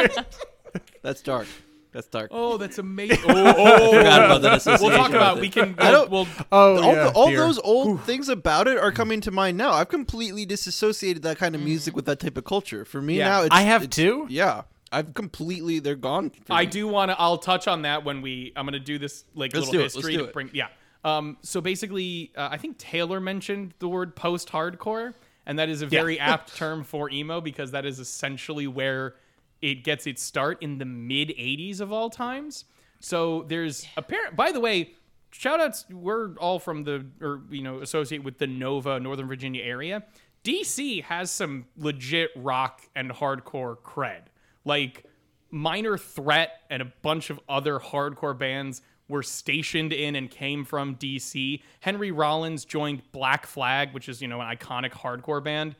[1.02, 1.48] That's dark.
[1.92, 2.30] That's dark.
[2.32, 3.18] Oh, that's amazing.
[3.28, 3.92] Oh, oh.
[3.98, 5.36] Forgot about that We'll talk about.
[5.36, 5.54] with We it.
[5.54, 5.76] can.
[5.80, 9.22] I don't- We'll, oh, all, yeah, the, all those old things about it are coming
[9.22, 9.72] to mind now.
[9.72, 12.86] I've completely disassociated that kind of music with that type of culture.
[12.86, 13.30] For me Yeah.
[13.30, 14.28] now, it's, I have it's- too.
[14.30, 15.80] Yeah, I've completely.
[15.80, 16.32] They're gone.
[16.50, 16.72] I me.
[16.72, 17.20] do want to.
[17.20, 18.54] I'll touch on that when we.
[18.56, 20.34] I'm going to do this like Let's little do it, let's history do to it.
[20.34, 20.50] bring.
[20.54, 20.68] Yeah.
[21.04, 21.38] Um.
[21.42, 25.14] So basically, uh, I think Taylor mentioned the word post-hardcore,
[25.46, 29.16] and that is a very apt term for emo because that is essentially where
[29.62, 32.66] it gets its start in the mid '80s of all times.
[33.00, 34.36] So there's apparent.
[34.36, 34.94] By the way.
[35.32, 39.62] Shout outs, we're all from the, or, you know, associate with the Nova, Northern Virginia
[39.64, 40.04] area.
[40.44, 44.22] DC has some legit rock and hardcore cred.
[44.66, 45.06] Like,
[45.52, 50.96] Minor Threat and a bunch of other hardcore bands were stationed in and came from
[50.96, 51.62] DC.
[51.80, 55.76] Henry Rollins joined Black Flag, which is, you know, an iconic hardcore band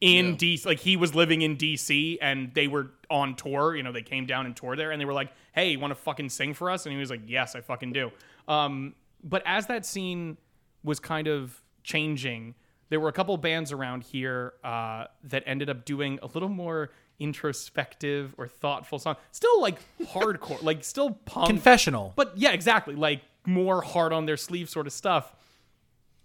[0.00, 0.66] in DC.
[0.66, 3.74] Like he was living in DC and they were on tour.
[3.74, 5.92] You know, they came down and toured there and they were like, hey, you want
[5.92, 6.86] to fucking sing for us?
[6.86, 8.10] And he was like, yes, I fucking do.
[8.48, 10.36] Um, but as that scene
[10.84, 12.54] was kind of changing,
[12.88, 16.90] there were a couple bands around here uh, that ended up doing a little more
[17.18, 19.16] introspective or thoughtful song.
[19.32, 21.48] Still like hardcore, like still punk.
[21.48, 22.12] Confessional.
[22.16, 22.94] But yeah, exactly.
[22.94, 25.34] Like more hard on their sleeve sort of stuff.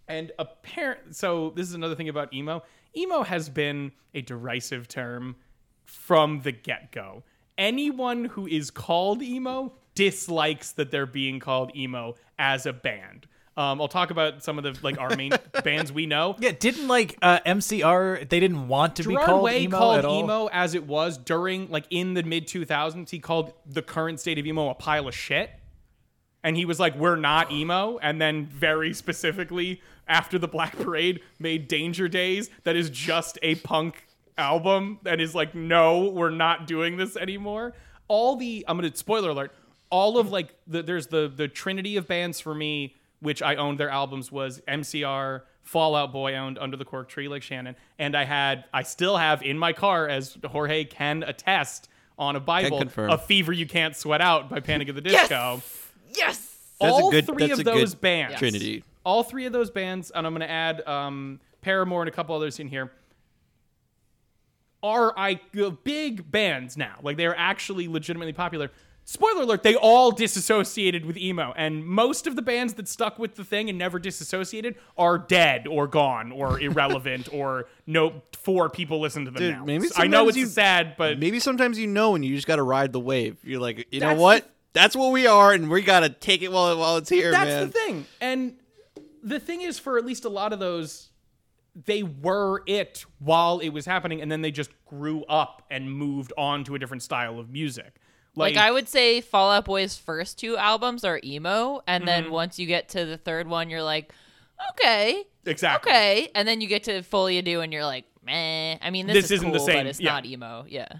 [0.07, 2.63] And apparent so this is another thing about emo.
[2.95, 5.35] Emo has been a derisive term
[5.85, 7.23] from the get-go.
[7.57, 13.27] Anyone who is called emo dislikes that they're being called emo as a band.
[13.57, 16.35] Um, I'll talk about some of the like our main bands we know.
[16.39, 18.27] yeah, didn't like uh, MCR?
[18.27, 20.19] They didn't want to be called Way emo called at all.
[20.23, 23.09] emo as it was during like in the mid 2000s.
[23.09, 25.51] He called the current state of emo a pile of shit.
[26.43, 31.21] And he was like, "We're not emo." And then very specifically after the Black Parade
[31.39, 36.67] made Danger Days that is just a punk album that is like, "No, we're not
[36.67, 37.73] doing this anymore."
[38.07, 39.53] All the I'm going to spoiler alert,
[39.89, 43.79] all of like the there's the the trinity of bands for me which I owned
[43.79, 48.15] their albums was MCR, Fall Out Boy owned Under the Cork Tree like Shannon, and
[48.15, 52.83] I had I still have in my car as Jorge can attest on a Bible
[52.97, 55.55] a fever you can't sweat out by Panic at the Disco.
[55.55, 55.90] yes.
[56.17, 56.39] That's
[56.81, 58.83] a all good- three that's of a good those bands, Trinity.
[59.05, 62.35] all three of those bands, and I'm going to add um, Paramore and a couple
[62.35, 62.91] others in here,
[64.83, 65.39] are I
[65.83, 66.95] big bands now.
[67.03, 68.71] Like they're actually legitimately popular.
[69.03, 73.33] Spoiler alert, they all disassociated with emo, and most of the bands that stuck with
[73.35, 78.99] the thing and never disassociated are dead or gone or irrelevant or no four people
[78.99, 79.65] listen to them Dude, now.
[79.65, 82.47] maybe I know sometimes it's you- sad, but Maybe sometimes you know and you just
[82.47, 83.37] got to ride the wave.
[83.43, 84.43] You're like, you know what?
[84.43, 87.31] the- That's what we are, and we got to take it while while it's here,
[87.31, 87.67] That's man.
[87.67, 88.05] the thing.
[88.21, 88.55] And
[89.23, 91.09] the thing is, for at least a lot of those,
[91.85, 96.31] they were it while it was happening, and then they just grew up and moved
[96.37, 97.95] on to a different style of music.
[98.33, 102.23] Like I would say Fall Out Boy's first two albums are emo and Mm-hmm.
[102.23, 104.13] then once you get to the third one you're like
[104.71, 105.91] okay exactly.
[105.91, 109.05] okay and then you get to Folie à Deux, and you're like meh I mean
[109.05, 110.11] this, This is isn't the same, but it's yeah.
[110.13, 110.99] not emo yeah I,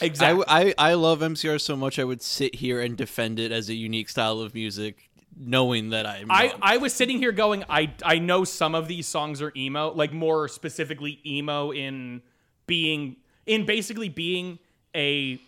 [0.00, 0.44] Exactly.
[0.48, 3.74] I I love MCR so much I would sit here and defend it as a
[3.74, 6.30] unique style of music, knowing that I'm.
[6.30, 6.58] I, wrong.
[6.62, 10.12] I was sitting here going, I I know some of these songs are emo, like
[10.12, 12.22] more specifically emo in
[12.66, 14.58] being in basically being
[14.94, 15.40] a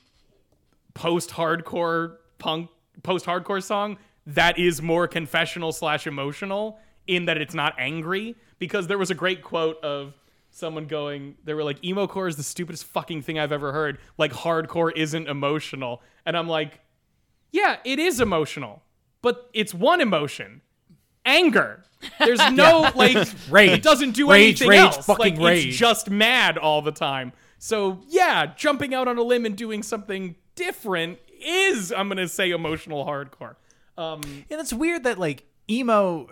[0.94, 2.70] post hardcore punk
[3.02, 8.36] post hardcore song that is more confessional slash emotional in that it's not angry.
[8.58, 10.14] Because there was a great quote of
[10.54, 13.98] someone going, they were like, emo core is the stupidest fucking thing I've ever heard.
[14.18, 16.02] Like hardcore isn't emotional.
[16.24, 16.80] And I'm like,
[17.52, 18.82] yeah, it is emotional,
[19.22, 20.60] but it's one emotion.
[21.26, 21.84] Anger.
[22.18, 23.70] There's no like Rage.
[23.72, 25.06] It doesn't do Rage, anything rage, else.
[25.06, 25.66] fucking like rage.
[25.68, 27.32] it's just mad all the time.
[27.58, 32.50] So yeah, jumping out on a limb and doing something different is I'm gonna say
[32.50, 33.56] emotional hardcore.
[33.96, 36.26] Um, And it's weird that like emo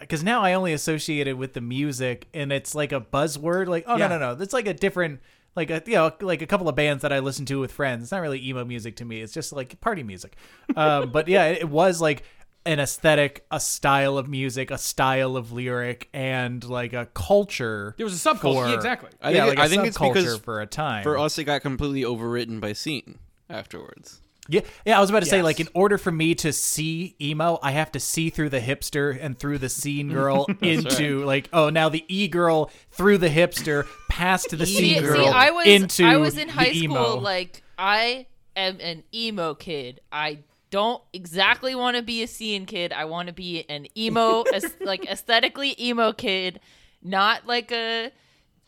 [0.00, 3.66] because now I only associate it with the music, and it's like a buzzword.
[3.68, 4.08] Like, oh Yeah.
[4.08, 5.20] no, no, no, it's like a different,
[5.56, 8.02] like a you know, like a couple of bands that I listen to with friends.
[8.04, 9.20] It's not really emo music to me.
[9.20, 10.36] It's just like party music.
[10.76, 12.24] Um, but yeah, it, it was like
[12.66, 17.94] an aesthetic, a style of music, a style of lyric, and like a culture.
[17.96, 18.40] There was a subculture.
[18.64, 19.10] for- Yeah, exactly.
[19.22, 21.02] I yeah, think, like a I think it's subculture because for a time.
[21.02, 24.20] for us it got completely overwritten by scene afterwards.
[24.50, 24.98] Yeah, yeah.
[24.98, 27.92] I was about to say, like, in order for me to see emo, I have
[27.92, 32.04] to see through the hipster and through the scene girl into like, oh, now the
[32.08, 36.16] e girl through the hipster, past the See, scene see, girl I was into I
[36.16, 36.94] was in high emo.
[36.94, 37.20] school.
[37.20, 40.00] Like I am an emo kid.
[40.10, 40.38] I
[40.70, 42.92] don't exactly want to be a scene kid.
[42.92, 44.44] I want to be an emo,
[44.80, 46.60] like aesthetically emo kid,
[47.02, 48.10] not like a.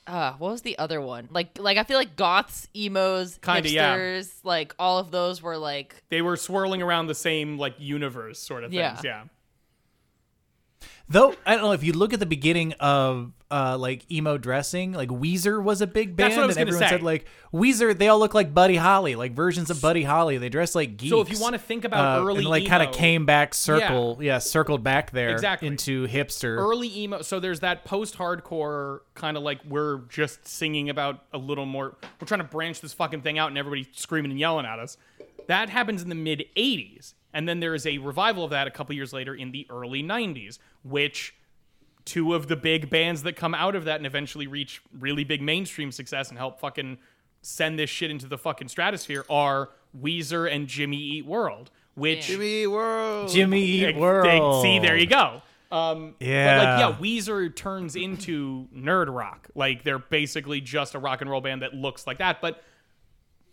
[0.06, 1.28] Uh, what was the other one?
[1.30, 4.22] Like, like I feel like goths, emos, Kinda, yeah.
[4.42, 8.64] like all of those were like They were swirling around the same like universe sort
[8.64, 8.94] of Yeah.
[8.94, 9.04] things.
[9.04, 9.24] Yeah.
[11.12, 14.92] Though I don't know if you look at the beginning of uh like emo dressing,
[14.92, 16.94] like Weezer was a big band, That's what I was and gonna everyone say.
[16.96, 20.38] said like Weezer, they all look like Buddy Holly, like versions of Buddy Holly.
[20.38, 21.10] They dress like geeks.
[21.10, 23.52] So if you wanna think about Uh, early and like kind emo- of came back
[23.54, 24.38] circle, yeah.
[24.38, 25.68] circled back there Exactly.
[25.68, 26.56] into hipster.
[26.56, 31.66] early emo so there's that post-hardcore kind of like we're just singing about a little
[31.66, 34.78] more we're trying to branch this fucking thing out and everybody screaming and yelling at
[34.78, 34.96] us
[35.46, 38.70] that happens in the mid 80s and then there is a revival of that a
[38.70, 41.34] couple years later in the early 90s which
[42.04, 45.40] two of the big bands that come out of that and eventually reach really big
[45.40, 46.98] mainstream success and help fucking
[47.42, 52.62] send this shit into the fucking stratosphere are Weezer and Jimmy Eat World which Jimmy
[52.62, 53.28] Eat World.
[53.28, 54.62] Jimmy Eat Ex- World.
[54.62, 55.42] See, there you go.
[55.70, 56.58] Um, Yeah.
[56.58, 59.48] But like, yeah, Weezer turns into nerd rock.
[59.54, 62.40] Like they're basically just a rock and roll band that looks like that.
[62.40, 62.62] But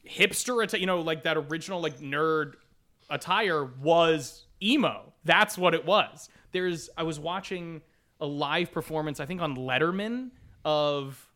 [0.08, 2.54] hipster, you know, like that original like nerd
[3.10, 5.13] attire was emo.
[5.26, 6.30] That's what it was.
[6.52, 7.82] There's, I was watching
[8.19, 10.32] a live performance, I think on Letterman
[10.65, 11.30] of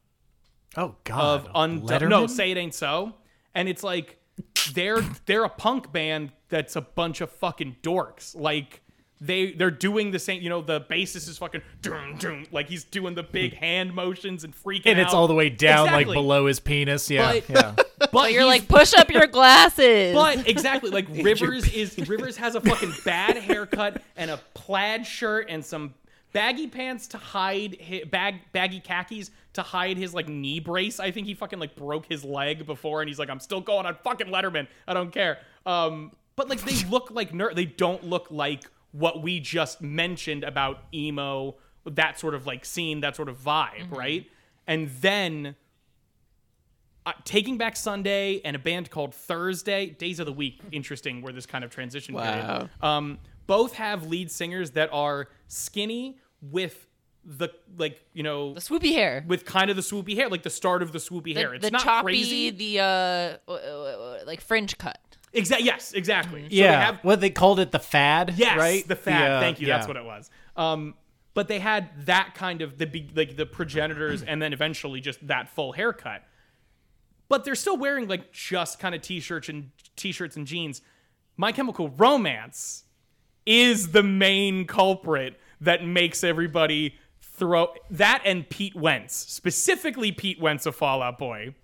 [0.75, 2.09] Oh God, of undone.
[2.09, 3.13] No, say it ain't so.
[3.53, 4.17] And it's like
[4.73, 8.35] they're they're a punk band that's a bunch of fucking dorks.
[8.35, 8.81] Like
[9.21, 10.41] they they're doing the same.
[10.41, 12.47] You know, the bassist is fucking doom doom.
[12.51, 13.59] Like he's doing the big hmm.
[13.59, 15.17] hand motions and freaking and it's out.
[15.17, 17.09] all the way down, like below his penis.
[17.09, 17.75] Yeah, But- yeah.
[18.11, 20.13] But you're like push up your glasses.
[20.13, 25.47] But exactly, like Rivers is Rivers has a fucking bad haircut and a plaid shirt
[25.49, 25.93] and some
[26.33, 30.99] baggy pants to hide his, bag baggy khakis to hide his like knee brace.
[30.99, 33.85] I think he fucking like broke his leg before, and he's like, I'm still going
[33.85, 34.67] on fucking Letterman.
[34.87, 35.39] I don't care.
[35.65, 37.55] Um, but like they look like nerd.
[37.55, 43.01] They don't look like what we just mentioned about emo, that sort of like scene,
[43.01, 44.25] that sort of vibe, right?
[44.67, 45.55] And then
[47.05, 51.33] uh, Taking Back Sunday and a band called Thursday, Days of the Week, interesting where
[51.33, 52.21] this kind of transition Wow.
[52.57, 52.69] period.
[52.81, 56.87] Um, both have lead singers that are skinny with
[57.25, 59.23] the like you know the swoopy hair.
[59.27, 61.53] with kind of the swoopy hair, like the start of the swoopy The, hair.
[61.53, 62.49] It's the not choppy, crazy.
[62.49, 62.83] the uh,
[63.47, 64.97] uh, uh, like fringe cut.
[65.31, 65.65] Exactly.
[65.65, 65.93] Yes.
[65.93, 66.43] Exactly.
[66.43, 66.85] So they yeah.
[66.85, 68.33] have- what they called it, the fad.
[68.37, 68.87] Yes, right.
[68.87, 69.31] the fad.
[69.31, 69.67] uh, Thank you.
[69.67, 70.29] That's what it was.
[70.55, 70.93] Um,
[71.33, 75.25] but they had that kind of the be- like the progenitors, and then eventually just
[75.27, 76.23] that full haircut.
[77.33, 80.83] But they're still wearing like just kind of t-shirts and t-shirts and jeans.
[81.35, 82.83] My Chemical Romance
[83.43, 90.67] is the main culprit that makes everybody throw that and Pete Wentz, specifically Pete Wentz
[90.67, 91.55] of Fall Out Boy,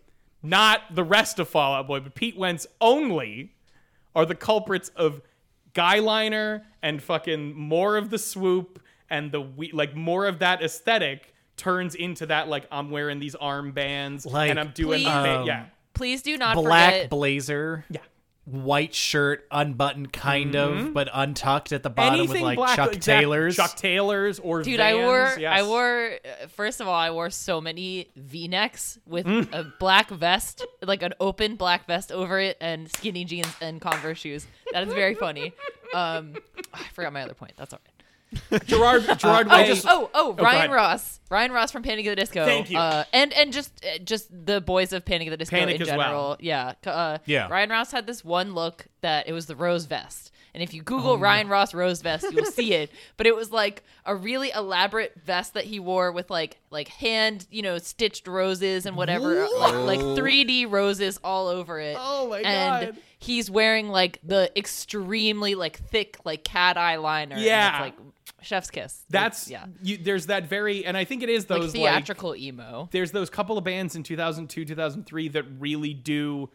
[0.41, 3.53] not the rest of Fall Out Boy, but Pete Wentz only
[4.15, 5.21] are the culprits of
[5.75, 11.35] Guyliner and fucking more of the swoop and the we like more of that aesthetic
[11.59, 15.39] turns into that like I'm wearing these armbands Like, and I'm doing Please- the fa-
[15.41, 17.09] Um, yeah Please do not Black forget.
[17.09, 17.85] blazer.
[17.89, 17.99] yeah
[18.45, 22.19] white shirt, unbuttoned kind of, but untucked at the bottom Mm-hmm.
[22.21, 23.55] anything with like black Chuck exact- Taylors.
[23.55, 25.59] Chuck Taylors or Dude, I wore yes.
[25.59, 26.13] I wore
[26.55, 29.53] first of all I wore so many V-necks with Mm.
[29.53, 34.17] a black vest, like an open black vest over it, and skinny jeans and Converse
[34.17, 34.47] shoes.
[34.71, 35.53] That is very funny.
[35.93, 36.33] Um,
[36.73, 37.51] I forgot my other point.
[37.55, 37.88] That's all right.
[38.65, 39.65] Gerard Gerard Oh, Way.
[39.67, 40.71] just, oh, oh, go Ryan.
[40.71, 42.45] Ross, Ryan Ross from Panic at the Disco.
[42.45, 42.77] Thank you.
[42.77, 45.85] Uh, and and just uh, just the boys of Panic at the Disco Panic in
[45.87, 46.29] general.
[46.29, 46.37] well.
[46.39, 47.47] Yeah, uh, Yeah.
[47.49, 50.31] Ryan Ross had this one look that it was the rose vest.
[50.51, 52.91] And if you Oh, Google Ryan Ross rose vest, you'll see it.
[53.17, 57.45] But it was like a really elaborate vest that he wore with like like hand,
[57.51, 61.95] you know, stitched roses and whatever, like like 3D roses all over it.
[61.99, 62.97] Oh my and God.
[63.19, 67.35] he's wearing like the extremely like thick like cat eye liner.
[67.35, 67.75] and Yeah.
[67.75, 67.95] it's like
[68.41, 69.03] chef's kiss.
[69.09, 72.35] That's It's- yeah, You, there's that very, and I think it is those like, theatrical
[72.35, 72.89] emo.
[72.91, 76.49] there's those couple of bands in 2002, 2003 that really do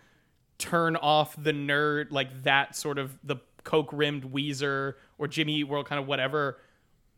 [0.58, 5.64] turn off the nerd, like that sort of the coke rimmed Weezer or Jimmy Eat
[5.64, 6.58] World, kind of whatever,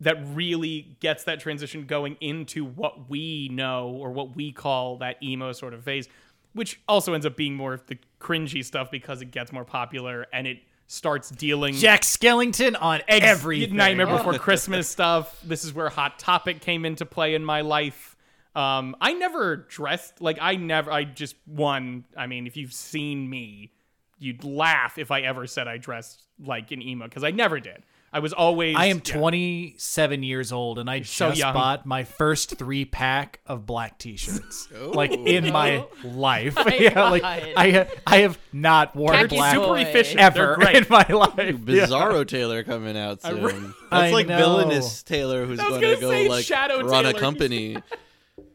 [0.00, 5.22] that really gets that transition going into what we know or what we call that
[5.22, 6.08] emo sort of phase,
[6.52, 10.26] which also ends up being more of the cringy stuff because it gets more popular
[10.32, 13.76] and it starts dealing Jack Skellington on Ex- everything.
[13.76, 15.40] Nightmare Before Christmas stuff.
[15.42, 18.16] This is where Hot Topic came into play in my life.
[18.54, 20.90] Um, I never dressed like I never.
[20.90, 22.04] I just one.
[22.16, 23.72] I mean, if you've seen me,
[24.18, 27.82] you'd laugh if I ever said I dressed like an emo because I never did.
[28.16, 28.74] I was always.
[28.76, 29.14] I am yeah.
[29.18, 31.52] 27 years old and I so just young.
[31.52, 34.68] bought my first three pack of black t-shirts.
[34.80, 36.54] Like in my life.
[36.64, 40.18] my yeah, like I I have not worn Khaki black super efficient.
[40.18, 41.36] ever in my life.
[41.36, 41.52] Yeah.
[41.52, 43.42] Bizarro Taylor coming out soon.
[43.42, 44.38] re- That's I like know.
[44.38, 47.16] villainous Taylor who's going gonna go like Shadow run Taylor.
[47.18, 47.76] a company.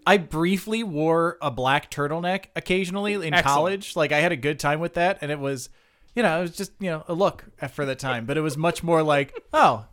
[0.08, 3.46] I briefly wore a black turtleneck occasionally in Excellent.
[3.46, 3.96] college.
[3.96, 5.70] Like I had a good time with that, and it was,
[6.16, 8.26] you know, it was just you know a look for the time.
[8.26, 9.86] But it was much more like, oh,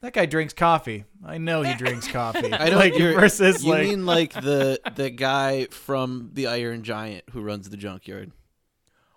[0.00, 1.04] that guy drinks coffee.
[1.24, 2.52] I know he drinks coffee.
[2.52, 6.82] I don't like you're- versus you like mean like the the guy from the Iron
[6.82, 8.32] Giant who runs the junkyard.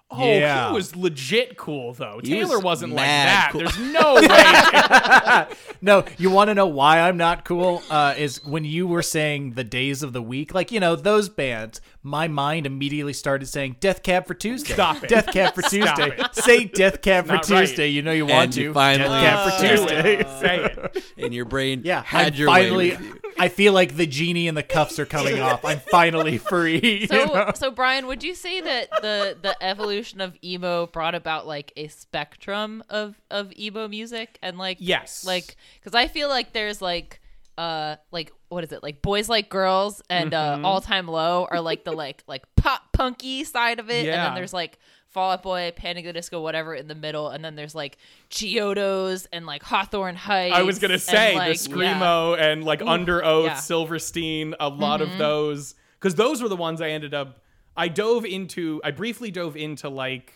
[0.10, 0.70] Oh, Yeah.
[0.70, 2.20] he was legit cool though.
[2.24, 3.50] He Taylor was wasn't like that.
[3.52, 3.60] cool.
[3.62, 5.58] There's no way.
[5.80, 7.84] No, you want to know why I'm not cool?
[7.90, 11.30] Uh, is when you were saying the days of the week, like you know those
[11.30, 11.82] bands.
[12.02, 15.10] My mind immediately started saying "Death Cab for Tuesday." Stop it.
[15.10, 16.16] Death Cab for Stop Tuesday.
[16.18, 16.36] it.
[16.36, 17.60] Say "Death Cab for not right.
[17.68, 18.62] Tuesday." You know you want And to.
[18.64, 20.16] you finally- Death Cab for Tuesday.
[20.18, 20.28] it.
[20.40, 21.04] Say it.
[21.18, 22.92] And your brain Yeah, had I'm your finally.
[22.92, 23.20] way with you.
[23.40, 25.64] I feel like the genie and the cuffs are coming off.
[25.66, 27.02] I'm finally free.
[27.02, 27.52] you So, know?
[27.54, 31.88] so Brian, would you say that the the evolution of emo brought about like a
[31.88, 35.26] spectrum of of emo music and like Yes.
[35.26, 37.20] like because I feel like there's like
[37.58, 40.66] uh like what is it like boys like girls and Mm-hmm.
[40.66, 44.14] uh all time low are like the like like pop punky side of it and
[44.14, 44.78] then there's like
[45.10, 47.98] Fall Out Boy, Panic at the Disco, whatever in the middle, and then there's like
[48.30, 50.54] Chiodos and like Hawthorne Heights.
[50.56, 51.76] I was gonna and, say like, the yeah.
[51.76, 53.50] screamo and like Underoath, yeah.
[53.52, 53.60] Mm-hmm.
[53.60, 57.40] Silverstein, a lot of those because those were the ones I ended up.
[57.78, 58.82] I dove into.
[58.84, 60.34] I briefly dove into like,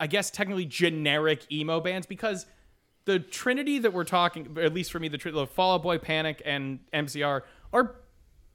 [0.00, 2.46] I guess technically generic emo bands because
[3.04, 5.98] the trinity that we're talking, at least for me, the, tr- the Fall Out Boy,
[5.98, 7.42] Panic, and MCR
[7.72, 7.96] are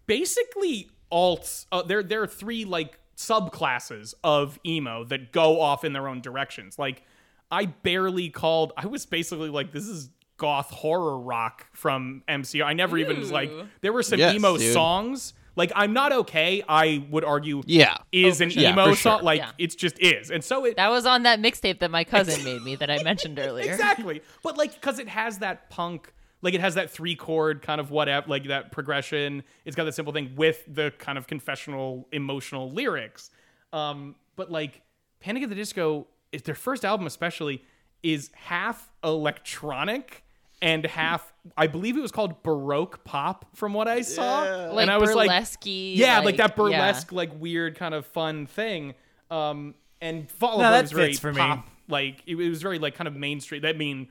[0.06, 1.66] basically alts.
[1.72, 6.22] Uh, there, there are three like subclasses of emo that go off in their own
[6.22, 6.78] directions.
[6.78, 7.04] Like,
[7.50, 8.74] I barely called.
[8.78, 12.64] I was basically like, this is goth horror rock from MCR.
[12.66, 14.74] I never even was like, there were some Yes, emo dude.
[14.74, 15.34] songs.
[15.58, 16.64] Like, I'm not okay.
[16.70, 17.98] I would argue, Yeah.
[18.14, 18.64] is Oh, an sure.
[18.64, 19.18] Emo for song.
[19.20, 19.24] sure.
[19.26, 19.52] Like, Yeah.
[19.58, 20.32] it's just is.
[20.32, 23.02] And so it That was on that mixtape that my cousin made me that I
[23.04, 23.70] mentioned earlier.
[23.72, 24.22] exactly.
[24.44, 27.90] But like, because it has that punk, like it has that three chord kind of
[27.92, 29.44] whatever, like that progression.
[29.66, 33.32] It's got that simple thing with the kind of confessional, emotional lyrics.
[33.74, 34.82] Um, but like,
[35.20, 36.06] Panic at the Disco,
[36.44, 37.64] their first album especially,
[38.04, 40.24] is half electronic
[40.62, 44.42] and half, I believe it was called Baroque pop, from what I saw.
[44.72, 46.56] Like and I was like, burlesque yeah, like, that yeah.
[46.56, 48.96] burlesque, like weird kind of fun thing.
[49.30, 51.40] Um, and Fall No, Out Boy that was very fits for me.
[51.40, 53.62] pop, like it, it was very like kind of mainstream.
[53.62, 54.10] That mean,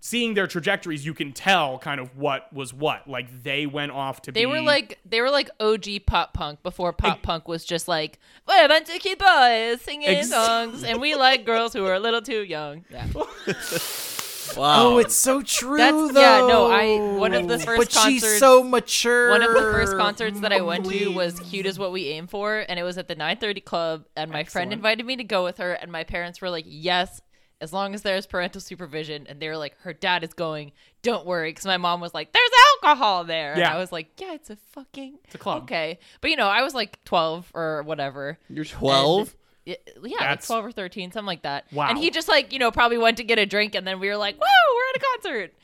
[0.00, 3.08] seeing their trajectories, you can tell kind of what was what.
[3.08, 6.62] Like they went off to They be were like they were like OG pop punk
[6.62, 10.84] before pop punk was just like we're a bunch of cute boys singing Ex- songs
[10.84, 12.84] and we like girls who are a little too young.
[12.90, 13.06] Yeah.
[14.56, 14.86] Oh, wow.
[14.86, 15.78] oh, it's so true.
[15.78, 16.20] That's- though.
[16.20, 19.30] yeah, no, I- one of the first but she's so mature.
[19.30, 22.26] One of the first concerts that I went to was "Cute Is What We Aim
[22.26, 24.04] For," and it was at the 9:30 Club.
[24.16, 27.20] And my friend invited me to go with her, and my parents were like, "Yes,
[27.60, 30.72] as long as there's parental supervision." And they were like, "Her dad is going.
[31.02, 32.50] Don't worry," because my mom was like, "There's
[32.82, 33.74] alcohol there." And Yeah.
[33.74, 35.62] I was like, "Yeah, it's a fucking It's a club.
[35.64, 38.38] Okay, but you know, I was like 12 or whatever.
[38.50, 39.35] You're 12?
[39.66, 41.66] Yeah, yeah, like That's- 12 or 13, something like that.
[41.72, 41.88] Wow.
[41.90, 44.08] And he just like, you know, probably went to get a drink and then we
[44.08, 45.54] were like, whoa, we're at a concert.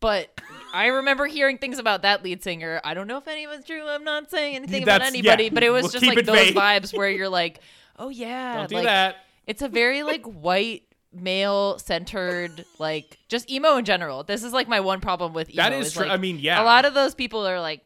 [0.00, 0.40] But
[0.74, 2.80] I remember hearing things about that lead singer.
[2.82, 3.86] I don't know if any of it's true.
[3.88, 6.18] I'm not saying anything about That's- anybody, yeah, but it was we'll just keep like
[6.18, 6.54] it those vague.
[6.56, 7.60] vibes where you're like,
[7.98, 8.56] oh yeah.
[8.56, 9.16] don't do like, that.
[9.46, 10.82] It's a very like white
[11.12, 14.24] male centered like just emo in general.
[14.24, 15.62] This is like my one problem with emo.
[15.62, 16.02] That is is, true.
[16.02, 16.60] like, I mean, yeah.
[16.60, 17.82] A lot of those people are like,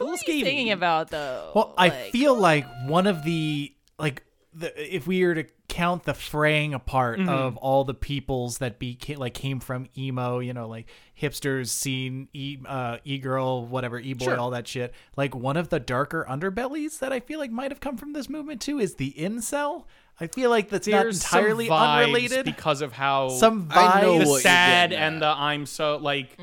[0.00, 0.46] A little what are you skeevy.
[0.46, 1.52] singing about though?
[1.54, 4.22] Well, I Like- feel like one of the like
[4.52, 7.28] the if we were to count the fraying apart Mm-hmm.
[7.28, 10.86] of all the peoples that be like came from emo, you know, like
[11.20, 14.38] hipsters, scene, e uh, e girl, whatever, e boy, Sure.
[14.38, 14.94] all that shit.
[15.16, 18.28] Like one of the darker underbellies that I feel like might have come from this
[18.28, 19.84] movement too is the incel.
[20.20, 22.44] I feel like that's There's not entirely some vibes unrelated.
[22.44, 26.38] because of how Some I know the sad and the I'm so like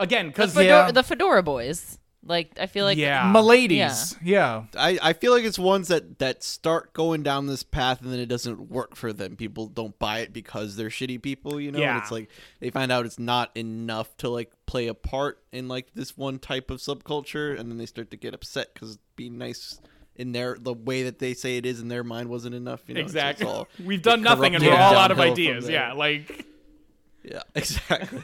[0.00, 0.90] again because Fedora, Yeah.
[0.90, 1.98] the Fedora Boys.
[2.24, 3.32] Like I feel like Yeah.
[3.34, 4.16] Miladies.
[4.22, 4.64] Yeah.
[4.76, 8.20] I, I feel like it's ones that, that start going down this path and then
[8.20, 9.34] it doesn't work for them.
[9.36, 11.80] People don't buy it because they're shitty people, you know?
[11.94, 12.28] And it's like
[12.60, 16.38] they find out it's not enough to like play a part in like this one
[16.38, 19.80] type of subculture and then they start to get upset because being nice
[20.14, 22.82] in their the way that they say it is in their mind wasn't enough.
[22.86, 23.00] You know?
[23.00, 23.46] It's- it's exactly.
[23.46, 25.68] all- We've done nothing and corrupted we're all out of ideas.
[25.68, 26.46] Yeah, like
[27.24, 28.22] Yeah, exactly.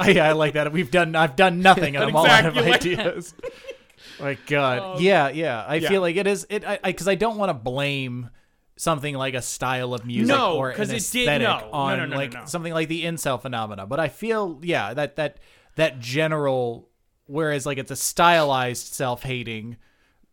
[0.00, 0.72] Oh, yeah, I like that.
[0.72, 1.14] We've done.
[1.14, 2.96] I've done nothing, and I'm all out of Exactly.
[2.98, 3.34] ideas.
[4.20, 4.78] My God.
[4.82, 4.98] Oh.
[4.98, 5.64] yeah, yeah.
[5.66, 5.88] I yeah.
[5.88, 6.46] feel like it is.
[6.50, 6.64] It.
[6.66, 8.30] I because I, don't want to blame
[8.76, 10.98] something like a style of music No, or an 'cause it did-
[11.28, 11.58] aesthetic no.
[11.60, 12.44] No, on no, no, no, like no.
[12.46, 13.86] something like the incel phenomena.
[13.86, 15.38] But I feel yeah that that
[15.76, 16.88] that general.
[17.26, 19.76] Whereas like it's a stylized self-hating.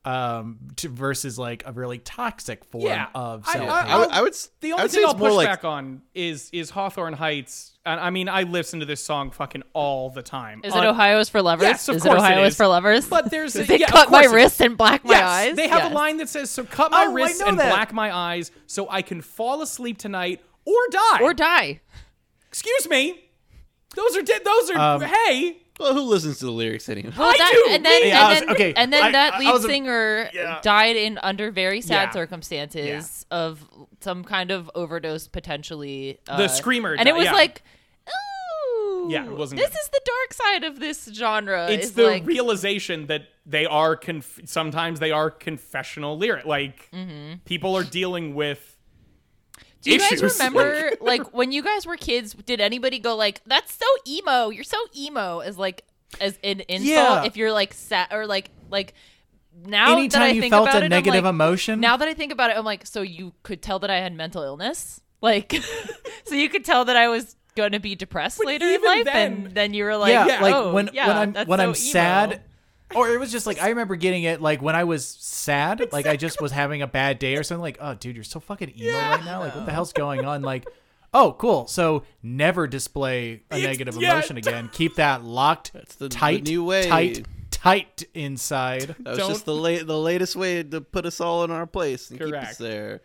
[0.03, 3.09] Um, to, versus like a really toxic form Yeah.
[3.13, 3.69] of I- self-hate.
[3.69, 6.01] I, would- I would s- the I only would thing I'll push like back on
[6.15, 7.77] is is Hawthorne Heights.
[7.85, 10.61] And I mean, I listen to this song fucking all the time.
[10.63, 11.65] Is On- it Ohio's for lovers?
[11.67, 12.57] Yes, of is course it it Ohio's is.
[12.57, 13.07] for lovers?
[13.07, 15.55] But there's they yeah, cut my course wrists and black my yes, eyes.
[15.55, 15.91] They have Yes.
[15.91, 17.69] a line that says, "So cut my Oh, I wrists and that.
[17.71, 21.79] black my eyes, so I can fall asleep tonight or die." or die.
[22.47, 23.19] excuse me,
[23.95, 24.41] those are dead.
[24.43, 25.60] Those are Um, hey.
[25.81, 27.11] Well, who listens to the lyrics anyway?
[27.17, 27.73] Well, I that, do.
[27.73, 29.51] And then, Yeah, and I was- then, okay, and then I- that I- I lead
[29.53, 30.59] was a- singer Yeah.
[30.61, 32.11] died in under very sad Yeah.
[32.11, 33.65] circumstances of
[33.99, 36.19] some kind of overdose, potentially.
[36.27, 37.33] Uh, The screamer and it was yeah.
[37.33, 37.63] like,
[38.07, 39.77] ooh, Yeah, it wasn't This good.
[39.79, 41.69] is the dark side of this genre.
[41.69, 46.45] It's the like, realization that they are conf- sometimes they are confessional lyric.
[46.45, 47.39] Like Mm-hmm.
[47.45, 48.70] people are dealing with.
[49.81, 50.21] Do you issues.
[50.21, 52.33] guys remember, like, when you guys were kids?
[52.33, 54.49] Did anybody go like, "That's so emo"?
[54.49, 55.83] You're so emo as like
[56.19, 56.83] as an insult.
[56.85, 57.23] Yeah.
[57.23, 58.93] If you're like sad or like like
[59.65, 62.07] now that I Anytime you think felt about a it, negative like, emotion, Now that
[62.07, 65.01] I think about it, I'm like, so you could tell that I had mental illness,
[65.21, 65.53] like,
[66.25, 69.03] so you could tell that I was going to be depressed But later in life,
[69.05, 71.63] then- and then you were like, yeah, like oh, when yeah, when I'm when so
[71.63, 71.73] I'm emo.
[71.73, 72.41] sad,
[72.95, 76.05] or it was just like I remember getting it like when I was sad, like
[76.07, 77.61] I just was having a bad day or something.
[77.61, 79.39] Like, oh, dude, you're so fucking emo right now.
[79.39, 80.41] Like, what the hell's going on?
[80.41, 80.67] Like,
[81.13, 81.67] oh, cool.
[81.67, 84.69] So never display a It's- negative yeah, emotion again.
[84.73, 86.87] Keep that locked, That's the- the tight, new way.
[86.87, 88.95] tight, tight inside.
[88.99, 91.67] That was Don't- just the late, the latest way to put us all in our
[91.67, 93.01] place and keep us there.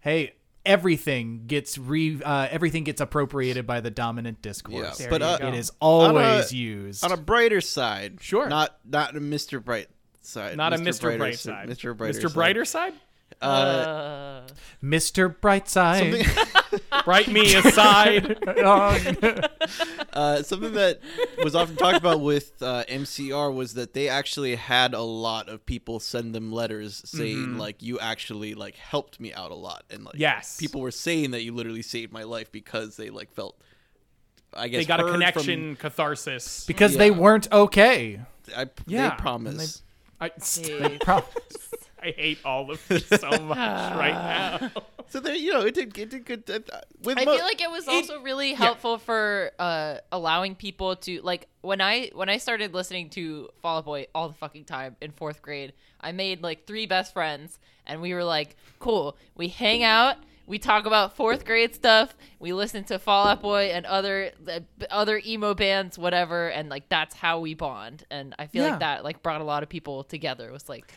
[0.00, 0.34] Hey.
[0.70, 5.00] Everything gets re uh, everything gets appropriated by the dominant discourse.
[5.00, 7.04] Yeah, but, uh, it is on a- always used.
[7.04, 8.48] On a brighter side, Sure.
[8.48, 9.62] not not a Mr.
[9.62, 9.88] Bright
[10.22, 11.00] side, Not a Mr.
[11.02, 11.68] Brighter Bright side.
[11.68, 11.96] Mr.
[11.96, 12.22] Brighter, Mr.
[12.22, 12.30] side.
[12.30, 12.34] Mr.
[12.34, 12.92] Brighter side.
[13.42, 14.46] Uh, Uh,
[14.82, 15.34] Mr.
[15.34, 16.24] Brightside.
[17.04, 18.36] Bright me aside.
[20.12, 21.00] uh, something that
[21.42, 25.64] was often talked about with uh, MCR was that they actually had a lot of
[25.66, 27.58] people send them letters saying Mm-hmm.
[27.58, 30.56] like you actually like helped me out a lot and like Yes.
[30.56, 33.56] people were saying that you literally saved my life because they like felt
[34.52, 36.64] I guess they got a heard connection, catharsis.
[36.66, 38.20] because they weren't okay.
[38.56, 39.10] I, Yeah.
[39.10, 39.82] they promise.
[40.20, 41.24] I, they- Pro-
[42.02, 44.70] I hate all of this so much right now.
[45.08, 46.44] So there, you know, it did, it did good.
[46.48, 50.96] Uh, with I mo- feel like it was also really helpful for uh, allowing people
[50.96, 54.64] to like when I when I started listening to Fall Out Boy all the fucking
[54.64, 55.72] time in fourth grade.
[56.00, 60.58] I made like three best friends, and we were like, "Cool, we hang out." We
[60.58, 62.12] talk about fourth grade stuff.
[62.40, 66.88] We listen to Fall Out Boy and other the other emo bands, whatever, and like
[66.88, 68.04] that's how we bond.
[68.10, 68.70] And I feel Yeah.
[68.70, 70.48] like that like brought a lot of people together.
[70.48, 70.92] It was like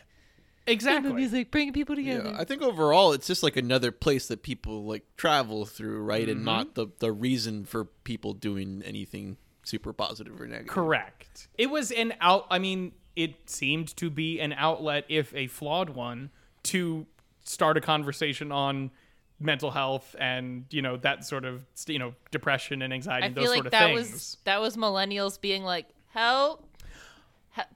[0.66, 1.12] Exactly.
[1.12, 2.30] music bringing people together.
[2.30, 6.28] Yeah, I think overall it's just like another place that people like travel through, right?
[6.28, 6.74] And not mm-hmm.
[6.74, 10.68] the the reason for people doing anything super positive or negative.
[10.68, 11.48] Correct.
[11.58, 12.46] It was an out.
[12.50, 16.30] I mean, it seemed to be an outlet, if a flawed one,
[16.64, 17.06] to
[17.44, 18.90] start a conversation on
[19.40, 23.34] mental health and you know that sort of you know depression and anxiety I and
[23.34, 24.12] those feel like sort of that things.
[24.12, 26.73] was that was millennials being like, "Help, He-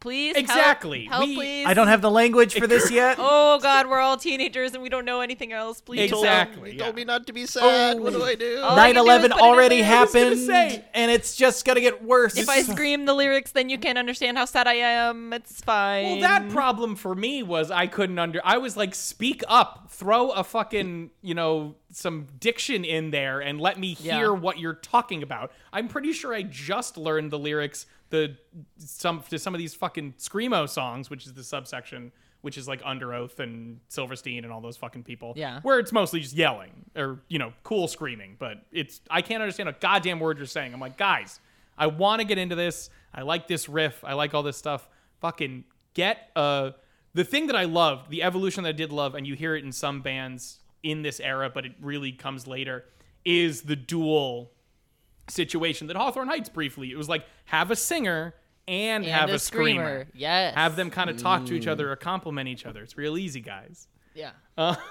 [0.01, 1.05] please, Exactly.
[1.05, 3.19] help, We- please." I don't have the language for this yet.
[3.31, 5.81] Oh God, we're all teenagers and we don't know anything else.
[5.81, 6.49] Please, told- help.
[6.49, 6.73] Exactly.
[6.73, 6.85] You yeah.
[6.85, 7.99] told me not to be sad.
[8.01, 8.25] What do oh.
[8.25, 8.59] I do?
[8.63, 9.99] Oh, I can do is 9/11 put it in already there.
[9.99, 12.37] I was gonna happened, and it's just gonna get worse.
[12.37, 15.33] If I scream the lyrics, then you can't understand how sad I am.
[15.33, 16.05] It's fine.
[16.05, 18.41] Well, that problem for me was I couldn't under.
[18.45, 23.61] I was like, speak up, throw a fucking, you know, some diction in there, and
[23.61, 24.17] let me Yeah.
[24.17, 25.53] hear what you're talking about.
[25.73, 28.37] I'm pretty sure I just learned the lyrics the
[28.79, 32.83] some to some of these fucking screamo songs, which is the subsection, which is like
[32.83, 35.35] Underoath and Silverstein and all those fucking people.
[35.37, 35.61] Yeah.
[35.63, 39.69] where it's mostly just yelling or you know, cool screaming, but it's I can't understand
[39.69, 40.73] a goddamn word you're saying.
[40.73, 41.41] I'm like, guys,
[41.77, 42.91] I want to get into this.
[43.13, 44.05] I like this riff.
[44.05, 44.89] I like all this stuff.
[45.21, 46.71] Fucking get uh
[47.15, 49.65] the thing that I loved, the evolution that I did love, and you hear it
[49.65, 52.85] in some bands in this era, but it really comes later,
[53.25, 54.53] is the dual
[55.31, 56.91] situation that Hawthorne Heights briefly.
[56.91, 58.35] It was like have a singer
[58.67, 60.07] and, And have a a screamer.
[60.15, 60.55] Yes.
[60.55, 62.83] Have them kind of talk to each other or compliment each other.
[62.83, 63.89] It's real easy, guys.
[64.15, 64.31] Yeah.
[64.57, 64.75] Uh,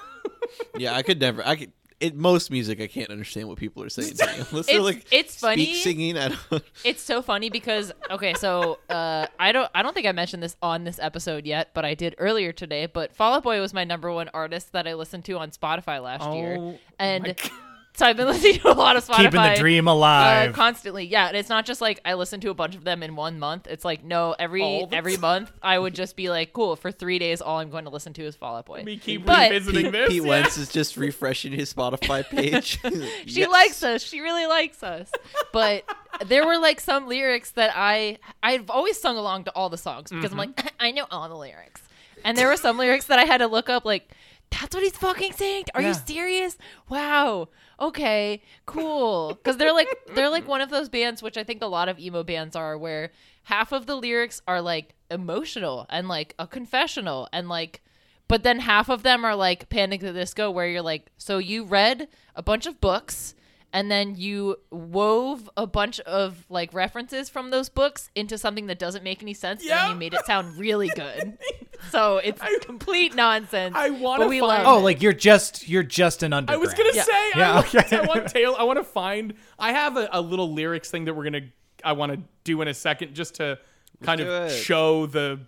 [0.78, 1.46] Yeah, I could never.
[1.46, 1.72] I could.
[2.00, 4.14] In most music, I can't understand what people are saying.
[4.18, 4.34] To me.
[4.52, 5.74] Unless It's- like it's funny.
[5.74, 6.16] singing.
[6.18, 6.64] I don't.
[6.84, 10.56] It's so funny because okay, so uh, I don't I don't think I mentioned this
[10.62, 12.86] on this episode yet, but I did earlier today.
[12.86, 16.02] But Fall Out Boy was my number one artist that I listened to on Spotify
[16.04, 17.52] last Oh year, my and God.
[17.98, 19.16] So I've been listening to a lot of Spotify.
[19.32, 20.54] Keeping the dream uh, alive.
[20.54, 23.16] constantly, yeah, and it's not just like I listen to a bunch of them in
[23.16, 23.66] one month.
[23.68, 26.92] It's like no, every All the every month I would just be like, cool, for
[26.92, 28.84] three days, all I'm going to listen to is Fall Out Boy.
[28.84, 30.10] me keep But- revisiting Pete, this.
[30.10, 30.30] Pete yeah.
[30.30, 32.80] Wentz is just refreshing his Spotify page.
[33.26, 33.50] she Yes.
[33.52, 34.04] likes us.
[34.04, 35.10] She really likes us.
[35.52, 35.84] But
[36.28, 40.12] there were like some lyrics that I I've always sung along to all the songs
[40.12, 41.82] because I'm like I know all the lyrics.
[42.24, 44.12] And there were some lyrics that I had to look up like
[44.52, 45.66] that's what he's fucking saying.
[45.76, 45.90] Are Yeah.
[45.90, 46.58] you serious?
[46.90, 47.50] Wow.
[47.80, 48.42] Okay.
[48.66, 49.40] Cool.
[49.44, 52.00] Cuz they're like they're like one of those bands which I think a lot of
[52.00, 53.12] emo bands are where
[53.44, 57.82] half of the lyrics are like emotional and like a confessional and like
[58.28, 61.64] but then half of them are like Panic the Disco, where you're like, so you
[61.64, 63.36] read a bunch of books
[63.74, 68.80] and then you wove a bunch of like references from those books into something that
[68.80, 69.82] doesn't make any sense and Yeah.
[69.84, 71.38] then you made it sound really good.
[71.92, 73.76] so it's complete nonsense.
[73.76, 74.84] I wanna but we find- oh, it.
[74.84, 77.04] like you're just you're just an I was gonna Yeah.
[77.04, 77.98] say, Yeah, I, want, okay.
[77.98, 78.56] I want Taylor.
[78.60, 79.34] I want to find.
[79.60, 81.42] I have a, a little lyrics thing that we're gonna.
[81.84, 83.60] I want to do in a second, just to
[84.02, 84.56] kind do of it.
[84.56, 85.40] show the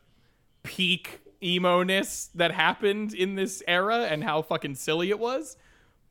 [0.63, 5.57] peak emo ness that happened in this era and how fucking silly it was.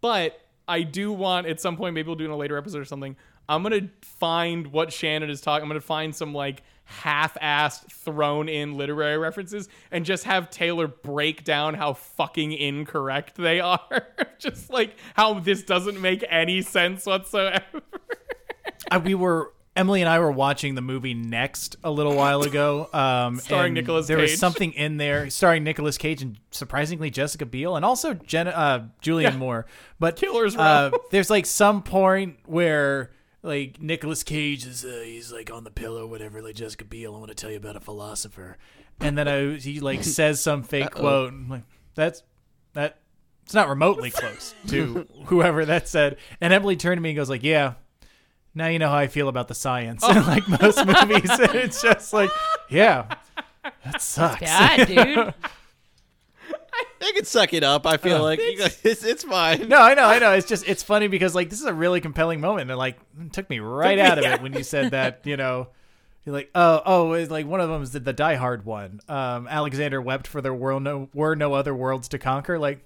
[0.01, 2.85] But I do want at some point, maybe we'll do in a later episode or
[2.85, 3.16] something.
[3.49, 5.62] I'm gonna find what Shannon is talking.
[5.62, 11.45] I'm gonna find some like half-assed thrown in literary references and just have Taylor break
[11.45, 14.07] down how fucking incorrect they are.
[14.39, 17.62] just like how this doesn't make any sense whatsoever.
[18.91, 22.89] I, we were Emily and I were watching the movie Next a little while ago.
[22.93, 27.47] Um, Starring and Nicolas There was something in there starring Nicolas Cage and surprisingly Jessica
[27.47, 29.37] Biel and also Jen, uh, Julianne Yeah.
[29.37, 29.66] Moore.
[30.01, 33.11] But Killers uh, there's like some point where
[33.43, 36.43] like Nicolas Cage is uh, he's like on the pillow, whatever.
[36.43, 38.59] Like Jessica Biel, I want to tell you about a philosopher,
[39.01, 41.33] and then I, he like says some fake quote.
[41.33, 41.62] I'm like
[41.95, 42.22] that's
[42.74, 42.99] that.
[43.45, 46.18] It's not remotely close to whoever that said.
[46.41, 47.74] And Emily turned to me and goes like, "Yeah,
[48.59, 52.13] now you know how I feel about the science." And like most movies, it's just
[52.13, 52.31] like,
[52.69, 53.15] yeah,
[53.85, 54.41] that sucks.
[54.41, 55.35] bad, dude.
[57.01, 57.87] They can suck it up.
[57.87, 59.69] I feel Uh, like you it's it's fine.
[59.69, 60.33] No, I know, I know.
[60.33, 63.33] It's just it's funny because like this is a really compelling moment, and like it
[63.33, 64.35] took me right Took me- out of yeah.
[64.35, 65.21] it when you said that.
[65.25, 65.69] You know,
[66.25, 69.01] you're like, oh, oh, it's like one of them is the, the Die Hard one.
[69.09, 72.59] Um, Alexander wept for there were no were no other worlds to conquer.
[72.59, 72.85] Like,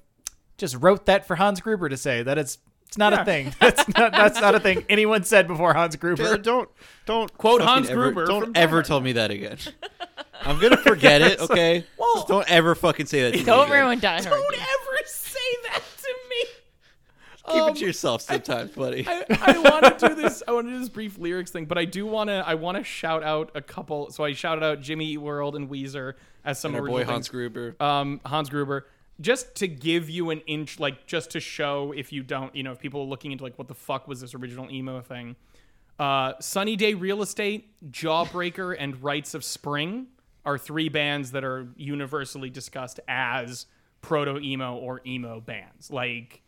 [0.59, 2.59] just wrote that for Hans Gruber to say that it's
[2.93, 3.23] it's not Yeah.
[3.23, 3.55] a thing.
[3.61, 6.37] That's not that's not a thing anyone said before Hans Taylor, Gruber.
[6.37, 6.69] don't
[7.07, 9.57] don't Quote fucking Hans ever- Gruber Don't ever Die tell me that again.
[10.43, 11.41] I'm gonna forget it.
[11.43, 11.87] Okay.
[11.97, 13.31] Well- Just don't ever fucking say that.
[13.33, 13.83] To me Don't again.
[13.87, 14.25] ruin Die Hard.
[14.25, 15.39] Don't ever say
[15.71, 16.45] that to me.
[17.55, 19.07] Keep Um, it to yourself sometimes, buddy.
[19.09, 20.43] I, I want to do this.
[20.47, 22.45] I want to do this brief lyrics thing, but I do want to.
[22.47, 24.11] I want to shout out a couple.
[24.11, 26.13] So I shouted out Jimmy Eat World and Weezer
[26.45, 27.29] as some and our original boy Hans.
[27.31, 27.75] Gruber.
[27.81, 28.87] um, Hans Gruber,
[29.23, 32.73] just to give you an inch, like just to show if you don't, you know,
[32.73, 35.37] if people are looking into like what the fuck was this original emo thing.
[35.99, 40.09] Uh, Sunny Day Real Estate, Jawbreaker, and Rites of Spring
[40.45, 43.67] are three bands that are universally discussed as
[44.01, 45.91] proto emo or emo bands.
[45.91, 46.43] Like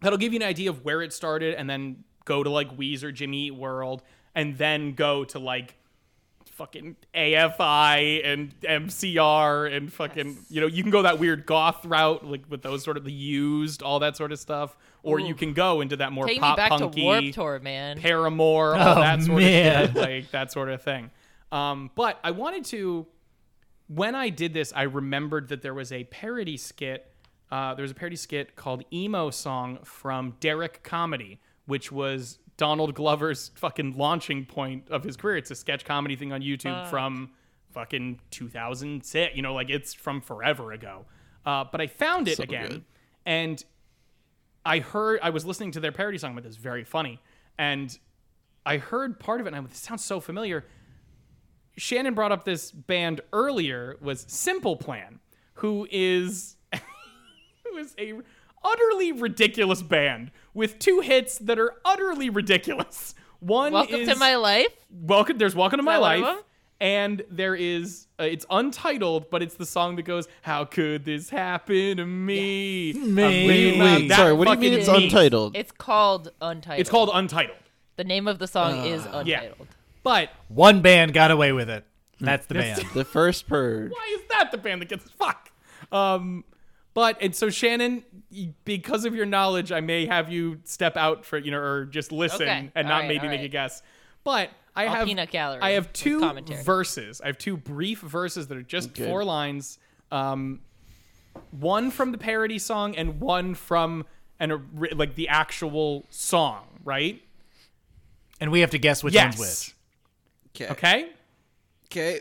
[0.00, 3.14] that'll give you an idea of where it started, and then go to like Weezer,
[3.14, 4.02] Jimmy Eat World,
[4.34, 5.76] and then go to like
[6.54, 12.24] fucking AFI and MCR and fucking you know you can go that weird goth route
[12.24, 15.52] like with those sort of the used all that sort of stuff or you can
[15.52, 17.98] go into that more Take pop back to punky Warped Tour, man.
[18.00, 19.82] Paramore all Oh, that sort man.
[19.84, 21.10] of shit like that sort of thing
[21.52, 23.06] um but I wanted to
[23.88, 27.10] when I did this I remembered that there was a parody skit
[27.50, 32.94] uh, there was a parody skit called emo song from Derrick Comedy which was Donald
[32.94, 35.36] Glover's fucking launching point of his career.
[35.36, 37.30] It's a sketch comedy thing on YouTube from
[37.72, 39.34] fucking 2006.
[39.36, 41.04] You know, like it's from forever ago.
[41.44, 42.84] Uh, but I found it So again, good.
[43.26, 43.64] and
[44.64, 47.20] I heard I was listening to their parody song, but it's very funny,
[47.58, 47.96] and
[48.64, 50.64] I heard part of it, and I went, "This sounds so familiar."
[51.76, 55.18] Shannon brought up this band earlier was Simple Plan,
[55.54, 56.56] who is
[57.64, 58.14] who is a
[58.64, 63.14] utterly ridiculous band with two hits that are utterly ridiculous.
[63.40, 64.68] One Welcome is to my life.
[64.90, 65.36] welcome.
[65.36, 66.44] There's welcome to my that one of life,
[66.80, 71.28] and there is uh, it's untitled, but it's the song that goes, "How could this
[71.28, 73.22] happen to me?" Me.
[73.22, 75.04] I'm Wait, wait, Sorry, what do you mean it's me.
[75.04, 75.54] untitled?
[75.56, 76.80] It's called Untitled.
[76.80, 77.58] It's called untitled.
[77.96, 79.26] the name of the song is untitled.
[79.26, 79.42] Yeah.
[79.42, 79.68] Untitled.
[80.02, 81.84] But One band got away with it.
[82.20, 82.82] That's the band.
[82.94, 83.90] The first purge.
[83.90, 85.50] Why is that the band that gets fuck?
[85.92, 86.44] Um,
[86.94, 88.04] but and so Shannon,
[88.64, 92.12] because of your knowledge, I may have you step out for you know or just
[92.12, 92.70] listen Okay.
[92.74, 93.82] and All not right, maybe all make a guess.
[94.22, 96.62] But I I'll have peanut gallery I have two commentary.
[96.62, 97.20] verses.
[97.20, 99.06] I have two brief verses that are just Okay.
[99.06, 99.78] four lines.
[100.10, 100.60] Um,
[101.50, 104.06] one from the parody song and one from
[104.40, 107.20] an like the actual song, right?
[108.40, 109.38] And we have to guess which yes.
[109.38, 109.74] one's
[110.54, 110.62] which.
[110.62, 110.72] Okay.
[110.72, 111.08] Okay.
[111.86, 112.20] Okay.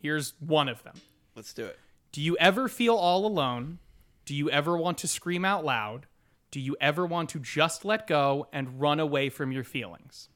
[0.00, 0.94] Here's one of them.
[1.34, 1.78] Let's do it.
[2.12, 3.78] Do you ever feel all alone?
[4.24, 6.06] Do you ever want to scream out loud?
[6.50, 10.28] Do you ever want to just let go and run away from your feelings?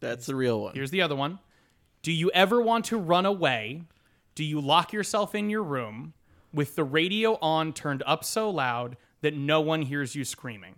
[0.00, 0.74] That's the real one.
[0.74, 1.40] Here's the other one.
[2.02, 3.82] Do you ever want to run away?
[4.34, 6.14] Do you lock yourself in your room
[6.52, 10.76] with the radio on turned up so loud that no one hears you screaming?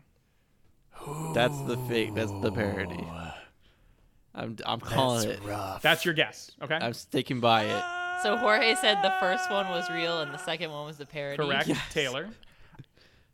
[1.34, 2.14] That's the fake.
[2.14, 3.06] That's the parody.
[4.34, 5.40] I'm I'm calling it.
[5.82, 6.76] That's your guess, okay?
[6.76, 7.82] I'm sticking by it.
[7.84, 8.07] Ah!
[8.22, 11.36] So Jorge said the first one was real and the second one was the parody.
[11.44, 12.28] Correct, Taylor.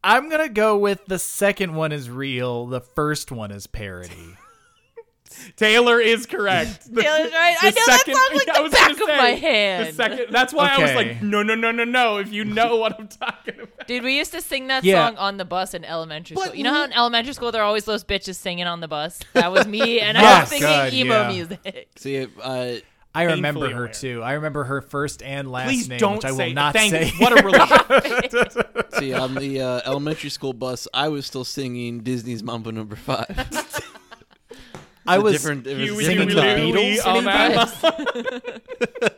[0.02, 2.66] I'm gonna go with the second one is real.
[2.66, 4.36] The first one is parody.
[5.56, 6.92] Taylor is correct.
[6.92, 7.56] The- Taylor's right.
[7.60, 9.30] the I know second- that song like I the was gonna back of say, my
[9.30, 9.94] The hand.
[9.96, 11.08] second, that's why I was Okay.
[11.14, 12.18] like, no, no, no, no, no.
[12.18, 13.86] If you know what I'm talking about.
[13.88, 15.08] Dude, we used to sing that Yeah.
[15.08, 16.56] song on the bus in elementary But school.
[16.56, 19.20] You know how in elementary school there are always those bitches singing on the bus?
[19.32, 20.40] That was me, and I Yes.
[20.42, 21.28] was singing God, emo yeah.
[21.28, 21.88] music.
[21.96, 22.74] See, uh,
[23.14, 23.88] I remember her aware.
[23.88, 24.22] too.
[24.22, 26.52] I remember her first and last Please name, don't which I will say.
[26.52, 27.06] not thank say.
[27.06, 27.12] you.
[27.18, 28.88] What a relief.
[28.98, 33.28] see, on the uh, elementary school bus, I was still singing Disney's Mambo Number Five.
[35.06, 35.66] I was different.
[35.66, 36.58] It was a Huey, different Huey, time.
[36.58, 38.62] Huey, Beatles, all that.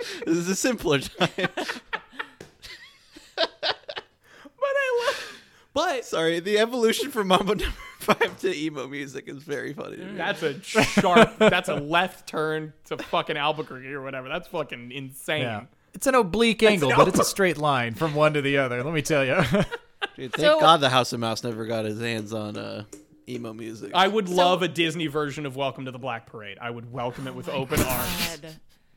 [0.27, 1.31] This is a simpler time.
[3.37, 5.26] But I love.
[5.77, 7.67] But Sorry, the evolution from Mambo Number
[7.99, 9.97] Five to emo music is very funny.
[9.99, 10.17] To me.
[10.17, 11.37] that's a sharp.
[11.39, 14.29] that's a left turn to fucking Albuquerque or whatever.
[14.29, 15.43] That's fucking insane.
[15.43, 15.65] yeah.
[15.95, 18.83] It's an oblique angle, but it's a straight line from one to the other.
[18.83, 19.35] Let me tell you.
[20.17, 22.85] Dude, thank So- God the House of Mouse never got his hands on uh,
[23.29, 23.93] emo music.
[23.95, 26.59] I would love a Disney version of Welcome to the Black Parade.
[26.61, 28.41] I would welcome it with open arms.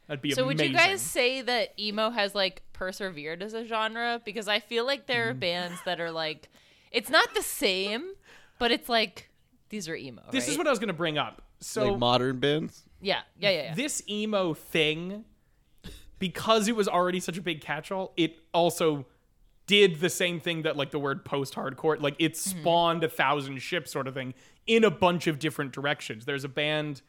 [0.08, 0.90] That'd be So would you amazing.
[0.92, 4.22] guys say that emo has like persevered as a genre?
[4.26, 5.40] Because I feel like there are Mm.
[5.40, 6.50] bands that are like,
[6.92, 8.12] it's not the same,
[8.58, 9.30] but it's like
[9.70, 10.24] these are emo.
[10.32, 11.42] This is what I was going to bring up.
[11.60, 12.84] So like modern bands.
[13.02, 13.62] Yeah, yeah, yeah.
[13.64, 13.76] yeah.
[13.76, 15.26] this emo thing,
[16.20, 19.06] because it was already such a big catch-all, it also
[19.68, 23.92] did the same thing that like the word post-hardcore, like it spawned a thousand ships
[23.92, 24.34] sort of thing
[24.68, 26.26] in a bunch of different directions.
[26.26, 27.02] There's a band,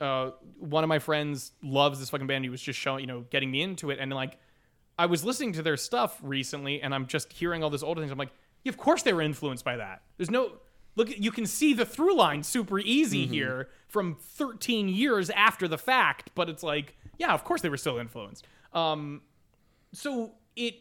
[0.00, 2.44] uh, one of my friends loves this fucking band.
[2.44, 4.38] He was just showing, you know, getting me into it, and like
[4.98, 8.10] I was listening to their stuff recently, and I'm just hearing all this older things.
[8.12, 8.32] I'm like,
[8.64, 10.02] yeah, of course they were influenced by that.
[10.16, 10.52] There's no
[10.96, 11.08] look.
[11.18, 16.30] You can see the through line super easy here from 13 years after the fact,
[16.34, 18.46] but it's like, yeah, of course they were still influenced.
[18.72, 19.22] Um,
[19.92, 20.74] so it,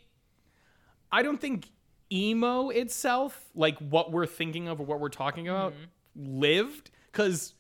[1.12, 1.70] I don't think
[2.12, 5.74] emo itself, like what we're thinking of or what we're talking about,
[6.16, 7.54] lived because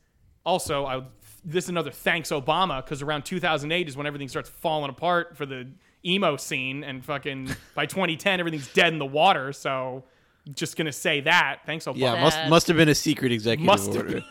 [0.45, 1.03] also I
[1.45, 5.45] this is another thanks Obama because around 2008 is when everything starts falling apart for
[5.45, 5.69] the
[6.05, 9.51] emo scene and fucking by 2010 everything's dead in the water.
[9.53, 10.03] So
[10.53, 11.97] just gonna say that thanks Obama.
[11.97, 14.21] Yeah, must must have been a secret executive Must order.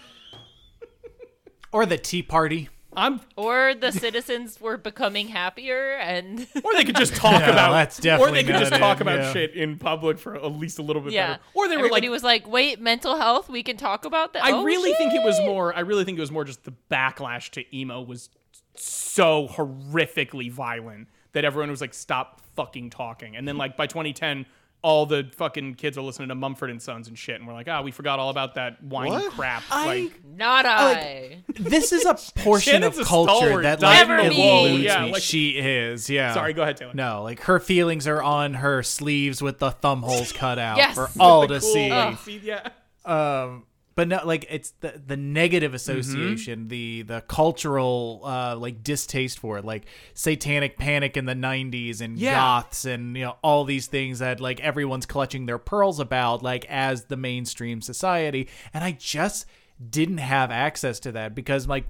[1.73, 2.69] or the Tea Party.
[2.97, 7.71] I'm or the citizens were becoming happier and or they could just talk Yeah, about
[7.73, 9.33] that's definitely or they could just not talk it, about yeah.
[9.33, 11.33] shit in public for at least a little bit yeah.
[11.35, 11.43] better.
[11.55, 14.43] Or they were like like was like, "Wait, mental health, we can talk about that."
[14.43, 15.77] I Oh, really think it was more.
[15.77, 18.31] I really think it was more just the backlash to emo was
[18.75, 24.47] so horrifically violent that everyone was like, "Stop fucking talking." And then like by 2010,
[24.81, 27.66] all the fucking kids are listening to Mumford and Sons and shit, and we're like,
[27.68, 29.33] "Ah, we forgot all about that wine What?
[29.33, 31.43] crap." I- like, not I.
[31.59, 34.85] This is a portion of a culture stalwart, that dyed like in the wool, eludes
[34.85, 35.12] yeah, me.
[35.12, 36.33] like- she is, yeah.
[36.33, 36.93] sorry, go ahead, Taylor.
[36.95, 40.95] No, like her feelings are on her sleeves with the thumb holes cut out Yes.
[40.95, 41.91] for all to cool, see.
[41.91, 42.68] uh, see, yeah.
[43.05, 43.64] um
[43.99, 49.59] but no like it's the the negative association the the cultural uh like distaste for
[49.59, 52.35] it like satanic panic in the 90s and Yeah.
[52.35, 56.65] goths and you know all these things that like everyone's clutching their pearls about like
[56.67, 59.47] as the mainstream society and i just
[59.91, 61.85] didn't have access to that because like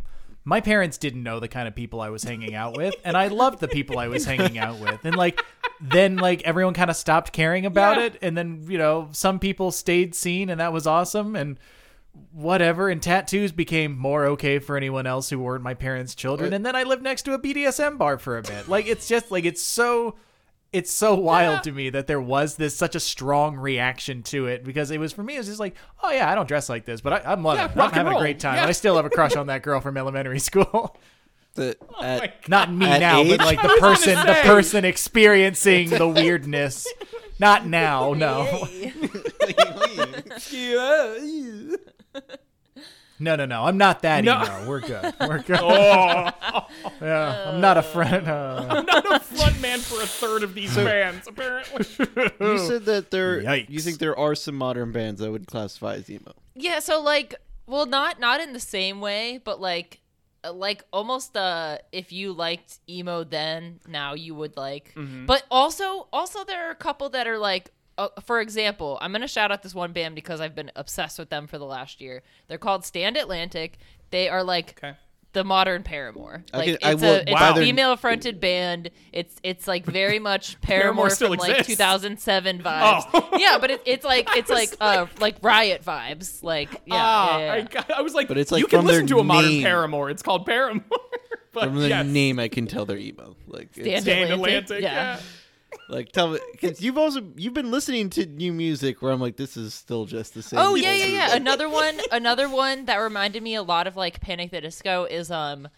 [0.44, 3.28] my parents didn't know the kind of people I was hanging out with, and I
[3.28, 5.04] loved the people I was hanging out with.
[5.04, 5.42] And like
[5.78, 8.04] then like everyone kind of stopped caring about Yeah.
[8.04, 11.36] it, and then you know some people stayed seen, and that was awesome.
[11.36, 11.58] And
[12.32, 16.52] whatever, and tattoos became more okay for anyone else who weren't my parents' children.
[16.52, 18.68] And then I lived next to a BDSM bar for a bit.
[18.68, 20.16] Like it's just like it's so.
[20.70, 24.64] It's so wild to me that there was this such a strong reaction to it
[24.64, 25.36] because it was for me.
[25.36, 27.60] It was just like, oh yeah, I don't dress like this, but I, I'm loving
[27.60, 27.78] Yeah, it.
[27.78, 28.56] I'm and having a great time.
[28.56, 28.66] Yeah.
[28.66, 30.94] I still have a crush on that girl from elementary school.
[31.54, 33.38] that oh at Not me now, age?
[33.38, 36.86] but like the person, the person experiencing the weirdness.
[37.38, 38.66] Not now, no,
[43.20, 43.64] no, no, no.
[43.64, 44.42] I'm not that No.
[44.44, 44.68] emo.
[44.68, 45.14] We're good.
[45.20, 45.58] We're good.
[45.60, 46.30] Oh,
[47.00, 48.28] Yeah, I'm not a friend.
[48.28, 51.84] Uh, I'm not a front man for a third of these bands, apparently.
[52.40, 56.10] you said that there you think there are some modern bands that would classify as
[56.10, 56.32] emo.
[56.54, 57.34] Yeah, so like,
[57.66, 60.00] well, not not in the same way, but like,
[60.52, 64.92] like almost uh, if you liked emo then, now you would like.
[65.26, 69.26] But also, also there are a couple that are like, uh, for example, I'm gonna
[69.28, 72.22] shout out this one band because I've been obsessed with them for the last year.
[72.46, 73.78] They're called Stand Atlantic.
[74.10, 74.96] They are like Okay.
[75.38, 76.42] The modern Paramore.
[76.52, 77.52] I Like can- I it's a it's wow.
[77.52, 78.90] a female fronted band.
[79.12, 83.04] It's it's like very much Paramore Paramore still from like 2007 vibes.
[83.14, 83.28] Oh.
[83.38, 86.42] yeah, but it, it's like it's like uh like riot vibes.
[86.42, 88.84] Like yeah, ah, yeah, yeah, I, got- I was like, But it's like you can
[88.84, 89.62] listen to a modern name.
[89.62, 90.10] Paramore.
[90.10, 90.82] It's called Paramore.
[91.52, 92.04] but From the yes.
[92.04, 93.36] name, I can tell they're emo.
[93.46, 94.82] Like, it's, Stand Stand Atlantic, Atlantic.
[94.82, 95.16] yeah.
[95.16, 95.20] Yeah.
[95.88, 99.36] Like tell me because you've also you've been listening to new music where I'm like,
[99.36, 100.58] this is still just the same.
[100.58, 101.34] Oh yeah, yeah, yeah.
[101.36, 105.30] Another one, another one that reminded me a lot of like Panic the Disco is
[105.30, 105.68] um,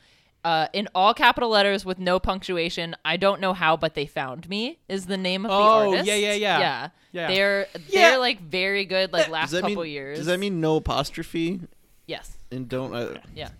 [0.44, 2.96] uh, in all capital letters with no punctuation.
[3.04, 6.06] I don't know how, but they found me is the name of the Oh, artist.
[6.06, 6.58] yeah, yeah, yeah.
[6.58, 6.88] yeah.
[7.12, 7.26] Yeah.
[7.28, 8.10] They're Yeah.
[8.10, 9.12] they're like very good.
[9.12, 10.18] Like last couple mean, years.
[10.18, 11.60] Does that mean no apostrophe
[12.06, 12.36] yes?
[12.50, 12.94] and don't?
[12.94, 13.50] Uh, Yeah.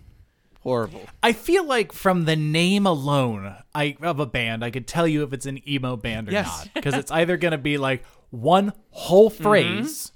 [0.61, 1.01] Horrible.
[1.23, 5.23] I feel like from the name alone, I of a band, I could tell you
[5.23, 6.45] if it's an emo band or Yes.
[6.65, 9.43] not, because it's either gonna be like one whole Mm-hmm.
[9.43, 10.11] phrase.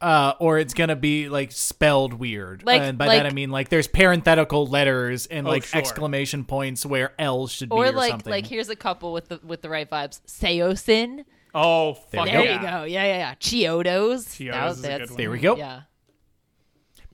[0.00, 3.50] Uh, or it's gonna be like spelled weird, Like- and by like- that I mean
[3.50, 5.78] like there's parenthetical letters and Oh, like sure.
[5.80, 8.30] exclamation points where L should be Or or like something.
[8.30, 10.20] like here's a couple with the with the right vibes.
[10.26, 11.24] Saosin.
[11.54, 12.52] Oh, There fuck you There go.
[12.52, 12.84] you go.
[12.84, 13.34] Yeah, yeah, yeah.
[13.36, 14.26] Chiodos.
[14.36, 15.16] Chiodos That was- is a good that's- one.
[15.16, 15.56] there we go.
[15.56, 15.80] Yeah.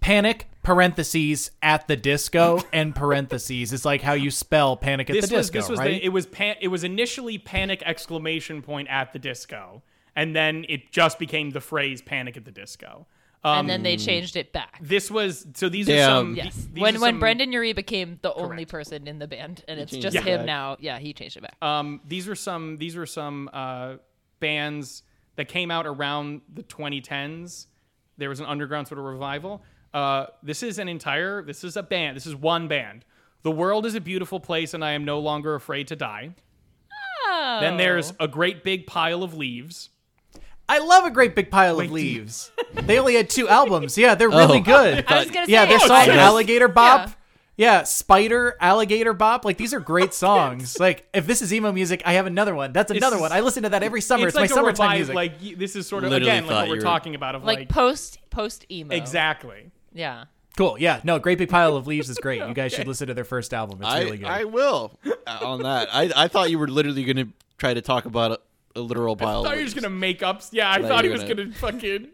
[0.01, 5.29] Panic parentheses at the disco and parentheses is like how you spell Panic at This
[5.29, 6.01] the was Disco, this was right?
[6.01, 9.83] the, it was pan, it was initially panic exclamation point at the disco,
[10.17, 13.07] and then it just became the phrase panic at the disco.
[13.43, 14.79] Um, and then they changed it back.
[14.83, 16.55] this was so these are some Yes.
[16.57, 19.81] these when are when some- Brendon Urie became the only person in the band, and
[19.81, 20.47] it's just it him back.
[20.47, 20.77] now.
[20.79, 21.57] Yeah, he changed it back.
[21.63, 23.95] Um, these were some these were some uh,
[24.41, 25.03] bands
[25.37, 27.67] that came out around the 2010s.
[28.19, 29.63] There was an underground sort of revival.
[29.93, 31.43] Uh, this is an entire.
[31.43, 32.17] This is a band.
[32.17, 33.05] This is one band.
[33.43, 36.35] The world is a beautiful place, and I am no longer afraid to die.
[37.61, 39.91] Then there's a great big pile of leaves.
[40.69, 42.53] I love a great big pile Wait, of do you- leaves.
[42.75, 43.99] they only had two albums.
[43.99, 45.05] Yeah, they're really good.
[45.09, 46.21] I was gonna yeah, say, their oh, song serious?
[46.23, 47.09] Alligator Bop.
[47.09, 47.15] Yeah.
[47.57, 47.83] Yeah.
[47.83, 49.45] Spider, Alligator Bop.
[49.45, 50.79] Like these are great songs.
[50.79, 52.73] like if this is emo music, I have another one.
[52.73, 53.33] That's another It's- one.
[53.37, 54.29] I listen to that every summer.
[54.29, 55.15] It's, like my summertime revive, music.
[55.17, 57.59] Like this is sort of Literally again like what we're were- talking about of like,
[57.61, 58.95] like, post post emo.
[58.95, 59.73] exactly.
[59.93, 60.25] Yeah.
[60.57, 60.77] cool.
[60.79, 61.01] Yeah.
[61.05, 62.47] No, Great Big Pile of Leaves is great.
[62.47, 63.79] You guys should listen to their first album.
[63.81, 64.27] It's I really good.
[64.27, 65.89] I will uh, on that.
[65.93, 68.41] I I thought you were literally going to try to talk about a,
[68.77, 69.29] a literal pile.
[69.29, 70.43] I thought of you were just gonna make up.
[70.51, 72.09] Yeah, I Thought thought he you was gonna fucking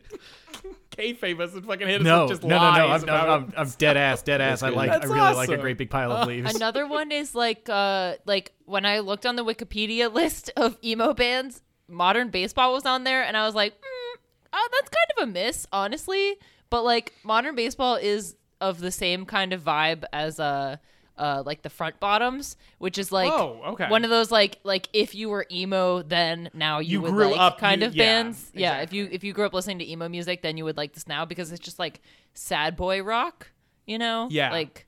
[0.91, 2.87] kayfabe us and fucking hit us no, with just no, no, no.
[2.89, 4.63] lies I'm, about I'm, I'm, I'm dead ass, dead ass.
[4.63, 4.77] I good.
[4.77, 4.91] like.
[4.91, 6.55] I That's really like a great big pile of leaves.
[6.55, 11.15] Another one is like uh like when I looked on the Wikipedia list of emo
[11.15, 14.19] bands, modern baseball was on there, and I was like, mm,
[14.53, 16.37] oh, that's kind of a miss, honestly.
[16.71, 20.77] But like modern baseball is of the same kind of vibe as uh
[21.19, 23.89] uh like the front bottoms, which is like Oh, okay.
[23.89, 27.31] one of those like like if you were emo then now you, You would grew
[27.31, 28.51] like up- kind you- of yeah, bands.
[28.55, 30.93] Yeah, if you if you grew up listening to emo music, then you would like
[30.93, 32.01] this now because it's just like
[32.35, 33.51] sad boy rock,
[33.87, 34.29] you know?
[34.31, 34.51] Yeah.
[34.51, 34.87] Like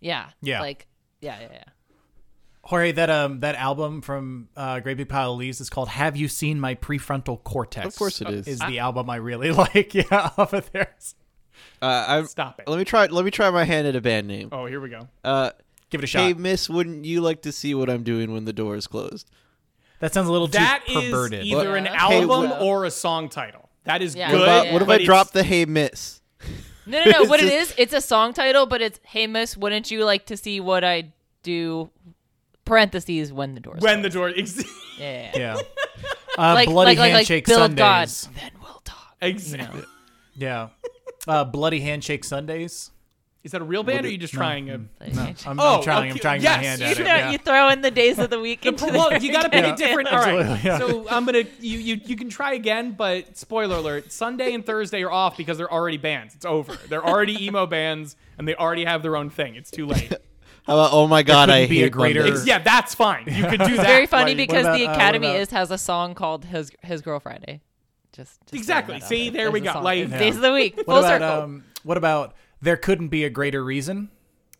[0.00, 0.30] yeah.
[0.40, 0.60] Yeah.
[0.60, 0.86] Like
[1.20, 1.64] yeah, yeah, yeah.
[2.68, 6.16] Jorge, that um that album from uh, Great Big Pile of Leaves is called "Have
[6.18, 8.46] You Seen My Prefrontal Cortex?" Of course it is.
[8.46, 9.94] Is the album I really like?
[9.94, 10.04] Yeah,
[10.36, 11.14] off of theirs.
[11.80, 12.68] Uh, I'm, Stop it.
[12.68, 13.06] Let me try.
[13.06, 14.50] Let me try my hand at a band name.
[14.52, 15.08] Oh, here we go.
[15.24, 15.50] Uh,
[15.88, 16.20] Give it a shot.
[16.20, 19.30] hey, Miss, wouldn't you like to see what I'm doing when the door is closed?
[20.00, 21.44] that sounds a little That too is perverted.
[21.46, 22.06] either an Yeah.
[22.08, 23.70] Hey, album what- or a song title.
[23.84, 24.30] That is Yeah.
[24.30, 24.40] good.
[24.40, 24.72] What, about, yeah.
[24.74, 26.20] what if but I drop the Hey Miss?
[26.84, 27.24] No, no, no.
[27.30, 30.36] What it is, it's a song title, but it's "Hey Miss, wouldn't you like to
[30.36, 31.12] see what I
[31.42, 31.90] do?"
[32.68, 34.34] Parentheses when the door's when the closed.
[34.36, 34.42] door?
[34.42, 34.64] Ex-
[34.98, 35.38] yeah, yeah.
[35.38, 35.56] yeah.
[36.38, 38.08] Uh, like Bloody like, like, like Handshake God.
[38.08, 38.28] Sundays.
[38.40, 39.16] Then we'll talk.
[39.20, 39.82] exactly.
[40.36, 40.68] Yeah.
[41.26, 42.92] Uh, Bloody Handshake Sundays.
[43.42, 44.74] Is that a real band, or are you just trying a?
[44.74, 44.90] I'm,
[45.46, 46.04] I'm Oh, trying.
[46.04, 46.96] I'm okay, trying yes, my hand you at You, it.
[47.06, 47.30] throw, Yeah.
[47.32, 49.18] you throw in the days of the week into Well, there.
[49.20, 49.72] you got to pick Yeah.
[49.74, 50.08] a different.
[50.12, 50.78] All right, yeah.
[50.78, 55.02] so I'm gonna you, you you can try again, but spoiler alert: Sunday and Thursday
[55.02, 56.34] are off because they're already bands.
[56.36, 56.76] It's over.
[56.88, 59.54] They're already emo bands, and they already have their own thing.
[59.56, 60.12] It's too late.
[60.68, 60.92] How about?
[60.92, 62.46] Oh my God, I couldn't be a greater- Mondays.
[62.46, 63.24] Yeah, that's fine.
[63.26, 63.86] You could do that.
[63.86, 66.70] Very funny Like- because about, the uh, Academy about- is has a song called "His
[66.82, 67.62] His Girl Friday."
[68.12, 68.98] Just, just Exactly.
[68.98, 69.72] throwing that out See, there we There's a go.
[69.78, 69.84] song.
[69.84, 70.18] Like- Yeah.
[70.18, 70.76] days of the week.
[70.76, 71.42] What Full about circle.
[71.44, 71.64] um?
[71.84, 74.10] What about there couldn't be a greater reason?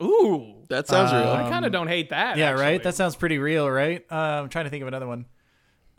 [0.02, 1.22] Ooh, That sounds real.
[1.32, 2.36] I kind of don't hate that.
[2.36, 2.62] Yeah, actually.
[2.64, 2.82] right.
[2.82, 4.04] That sounds pretty real, right?
[4.10, 5.26] Uh, I'm trying to think of another one.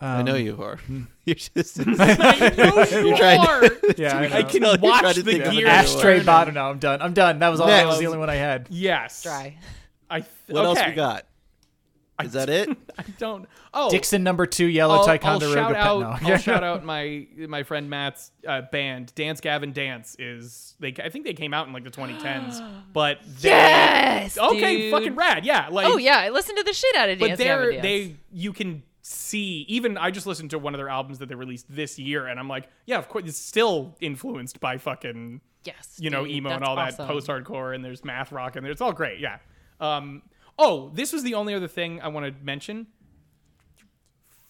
[0.02, 0.80] I know you are.
[1.26, 1.78] You're just.
[1.82, 3.64] I know you You're trying are.
[3.98, 5.58] Yeah, I, I can watch the think of gears.
[5.66, 6.54] another Ashtray bottom.
[6.54, 7.02] No, I'm done.
[7.02, 7.40] I'm done.
[7.40, 7.68] That was all.
[7.68, 8.68] That was the only one I had.
[8.70, 9.24] Yes.
[9.24, 9.58] Dry.
[10.10, 10.22] I.
[10.22, 11.26] Th- What else we got?
[12.22, 12.68] Is that it?
[12.98, 13.48] I don't.
[13.74, 16.00] Oh, Dixon number two, yellow I'll, I'll shout pet- out.
[16.22, 16.30] no.
[16.30, 20.18] I'll shout out my my friend Matt's uh, band, Dance Gavin Dance.
[20.20, 20.94] Is they?
[21.02, 22.62] I think they came out in like the 2010s,
[22.94, 24.38] but they, Yes.
[24.38, 24.92] okay, dude.
[24.92, 25.46] fucking rad.
[25.46, 27.72] Yeah, like Oh yeah, I listened to the shit out of but Dance they're Gavin
[27.76, 27.84] Dance.
[27.84, 31.36] they you can see even I just listened to one of their albums that they
[31.36, 35.96] released this year, and I'm like, yeah, of course, it's still influenced by fucking yes,
[36.00, 38.68] you know dude, emo and that's all that post hardcore, and there's math rock, and
[38.68, 39.20] it's all great.
[39.22, 39.38] Yeah.
[39.80, 40.24] Um.
[40.58, 42.88] Oh, this was the only other thing I want to mention.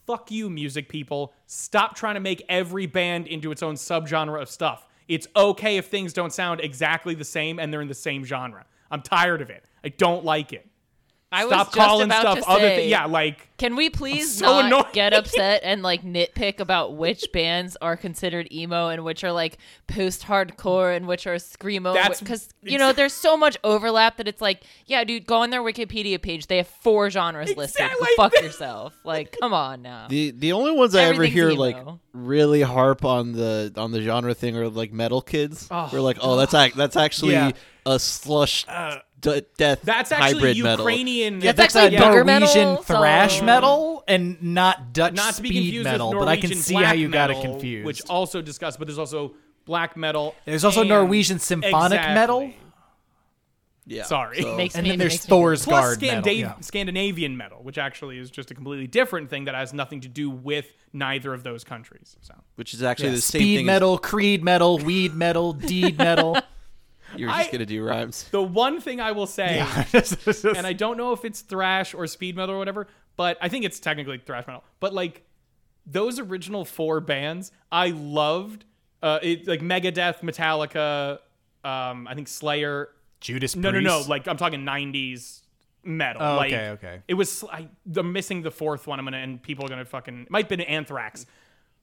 [0.07, 1.33] Fuck you, music people.
[1.45, 4.87] Stop trying to make every band into its own subgenre of stuff.
[5.07, 8.65] It's okay if things don't sound exactly the same and they're in the same genre.
[8.89, 9.65] I'm tired of it.
[9.83, 10.67] I don't like it.
[11.31, 12.89] I was Stop just calling about stuff to other say, things.
[12.91, 14.83] Yeah, like Can we please so not annoying.
[14.93, 19.59] get upset and like nitpick about which bands are considered emo and which are like
[19.87, 21.93] post-hardcore and which are screamo?
[21.93, 25.49] That's- Because you know there's so much overlap that it's like, yeah, dude, go on
[25.49, 26.47] their Wikipedia page.
[26.47, 27.89] They have four genres listed.
[27.99, 28.93] Go fuck yourself.
[29.03, 30.07] Like, come on now.
[30.09, 31.59] The the only ones I ever Everything's hear emo.
[31.61, 31.77] like
[32.13, 35.67] really harp on the on the genre thing are like metal kids.
[35.69, 37.51] Oh, We're like, oh, that's ac- that's actually Yeah.
[37.85, 40.85] a slush uh, d- death that's actually hybrid metal.
[40.85, 41.35] Ukrainian.
[41.41, 45.35] Yeah, That's that's, actually a booger Norwegian metal, so- thrash metal and not Dutch not
[45.35, 47.85] to be speed confused metal, with but I can see how you got it confused.
[47.85, 49.33] Which also discussed, but there's also
[49.65, 50.35] black metal.
[50.45, 52.13] There's also Norwegian symphonic Exactly.
[52.15, 52.51] metal.
[53.85, 54.03] Yeah.
[54.03, 54.41] Sorry.
[54.43, 56.33] so- Makes and me- then there's makes me- Thor's Plus Scanda- metal.
[56.33, 56.53] Yeah.
[56.59, 60.29] Scandinavian metal, which actually is just a completely different thing that has nothing to do
[60.29, 62.15] with neither of those countries.
[62.21, 63.65] So which is actually Yeah, the same speed thing.
[63.65, 66.37] metal, creed metal, weed metal, deed metal.
[67.15, 68.27] You're just I- gonna do rhymes.
[68.31, 69.59] the one thing I will say,
[70.55, 73.65] and I don't know if it's thrash or speed metal or whatever, but I think
[73.65, 74.63] it's technically thrash metal.
[74.79, 75.23] But like
[75.85, 78.65] those original four bands, I loved.
[79.01, 81.19] Uh, it like Megadeth, Metallica,
[81.63, 82.89] um, I think Slayer.
[83.21, 83.63] Judas Priest.
[83.63, 84.01] No, no, no.
[84.07, 85.41] Like I'm talking '90s
[85.83, 86.21] metal.
[86.21, 87.01] Oh, like, okay, okay.
[87.07, 87.43] It was.
[87.51, 88.99] I, I'm missing the fourth one.
[88.99, 90.21] I'm gonna and people are gonna fucking.
[90.23, 91.25] It might have been Anthrax.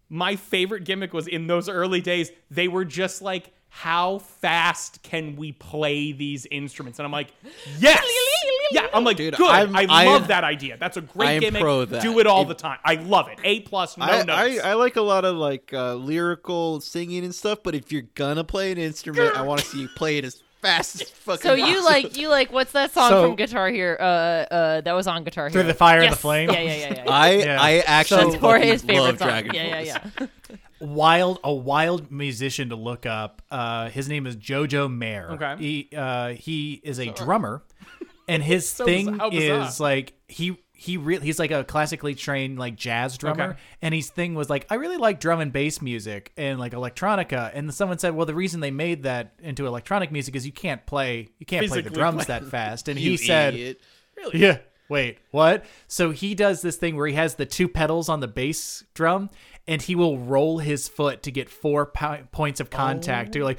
[0.09, 2.31] My favorite gimmick was in those early days.
[2.51, 6.98] They were just like, how fast can we play these instruments?
[6.98, 7.28] And I'm like,
[7.78, 8.02] yes.
[8.72, 9.48] Yeah, I'm like, Dude, good.
[9.48, 10.76] I'm- I I- love that idea.
[10.78, 11.60] That's a great I am gimmick.
[11.62, 12.02] pro that.
[12.02, 12.78] Do it all It- the time.
[12.84, 13.38] I love it.
[13.44, 14.60] A plus, no I, notes.
[14.64, 18.06] I, I like a lot of like uh, lyrical singing and stuff, but if you're
[18.14, 21.42] gonna play an instrument, I want to see you play it as fast as fucking.
[21.42, 21.84] So you possible.
[21.84, 23.96] like you like what's that song So- from Guitar Hero?
[23.98, 25.52] Uh, uh, that was on Guitar Hero.
[25.62, 26.50] Through the Fire and the Flame?
[26.50, 27.04] Yeah, yeah, yeah, yeah.
[27.04, 27.10] yeah.
[27.12, 27.62] I Yeah.
[27.62, 29.28] I actually So- Jorge's fucking favorite love song.
[29.28, 29.86] Dragon yeah, Force.
[29.86, 30.56] yeah, yeah.
[30.81, 33.43] wild a wild musician to look up.
[33.51, 35.31] Uh, his name is Jojo Mayer.
[35.33, 35.57] Okay.
[35.59, 37.62] He uh, he is a drummer,
[38.29, 39.68] and his So thing biz- bizarre.
[39.68, 43.59] is like he he really he's like a classically trained like jazz drummer, Okay.
[43.81, 47.51] and his thing was like I really like drum and bass music and like electronica.
[47.55, 50.85] And someone said, well, the reason they made that into electronic music is you can't
[50.85, 52.89] play you can't play the drums play that fast.
[52.89, 53.55] And You he said.
[53.55, 53.81] idiot.
[54.35, 54.59] Yeah.
[54.89, 55.64] Wait, what?
[55.89, 59.31] So he does this thing where he has the two pedals on the bass drum,
[59.68, 63.58] and he will roll his foot to get four po- points of contact to like,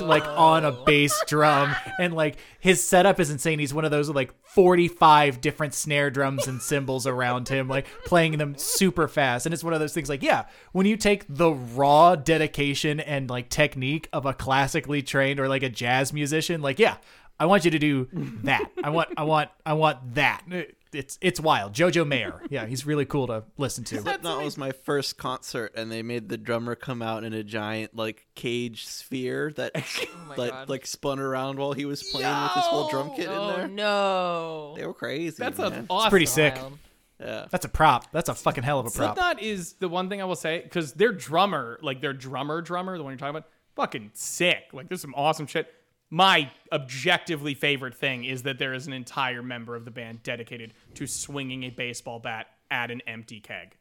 [0.00, 3.58] like on a bass drum, and like his setup is insane.
[3.58, 7.86] He's one of those with like forty-five different snare drums and cymbals around him, like
[8.06, 9.46] playing them super fast.
[9.46, 13.28] And it's one of those things like, yeah, when you take the raw dedication and
[13.28, 16.96] like technique of a classically trained or like a jazz musician, like, yeah.
[17.40, 18.08] I want you to do
[18.44, 18.70] that.
[18.84, 20.44] I want, I want, I want that.
[20.92, 21.72] It's it's wild.
[21.72, 24.00] Jojo Mayer, yeah, he's really cool to listen to.
[24.00, 27.94] That was my first concert, and they made the drummer come out in a giant
[27.96, 30.68] like cage sphere that oh my like God.
[30.68, 33.68] like spun around while he was playing with his whole drum kit in Oh there.
[33.68, 34.74] no.
[34.76, 35.36] They were crazy.
[35.38, 35.72] That's man.
[35.72, 36.10] a awesome.
[36.10, 36.56] pretty sick.
[36.56, 36.78] Wild.
[37.20, 37.46] yeah.
[37.50, 38.10] That's a prop.
[38.10, 39.16] That's a fucking hell of a prop.
[39.16, 42.98] Slipknot is the one thing I will say because their drummer, like their drummer, drummer,
[42.98, 44.64] the one you're talking about, fucking sick.
[44.72, 45.72] Like there's some awesome shit.
[46.10, 50.74] My objectively favorite thing is that there is an entire member of the band dedicated
[50.94, 53.76] to swinging a baseball bat at an empty keg.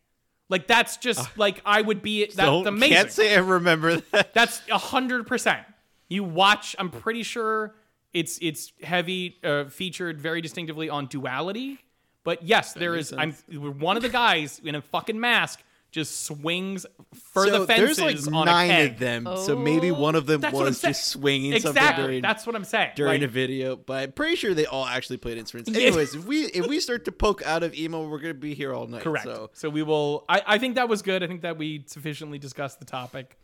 [0.48, 2.26] Like that's just like I would be.
[2.26, 2.96] That's Don't amazing.
[2.96, 4.34] can't say I remember that.
[4.34, 5.66] That's a hundred percent.
[6.08, 6.76] You watch.
[6.80, 7.76] I'm pretty sure
[8.14, 11.80] it's it's heavy uh, featured very distinctively on Duality.
[12.24, 13.14] But yes, there is.
[13.14, 15.62] I'm one of the guys in a fucking mask
[15.92, 20.16] just swings for so the fences there's like on nine of them, so maybe one
[20.16, 21.82] of them That's was just swinging exactly.
[21.82, 22.92] something during That's what I'm saying.
[22.96, 23.76] during Like, a video.
[23.76, 25.70] But I'm pretty sure they all actually played instruments.
[25.70, 28.74] Anyways, if we if we start to poke out of emo, we're gonna be here
[28.74, 29.02] all night.
[29.02, 29.26] Correct.
[29.26, 30.26] So So, we will.
[30.30, 31.24] I, I think that was good.
[31.24, 33.38] I think that we sufficiently discussed the topic.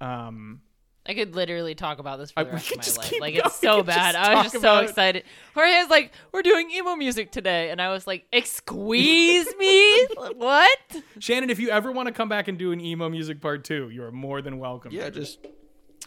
[0.00, 0.60] Um,
[1.06, 2.98] I could literally talk about this for I- the we rest could of my just
[2.98, 3.10] life.
[3.10, 3.46] keep Like going.
[3.46, 4.14] it's so bad.
[4.14, 4.88] just I was just so about it.
[4.90, 5.24] excited.
[5.54, 10.78] Jorge's like, "We're doing emo music today," and I was like, "Excuse me, what?"
[11.18, 13.90] Shannon, if you ever want to come back and do an emo music part two,
[13.90, 14.92] you are more than welcome.
[14.92, 15.46] Yeah, just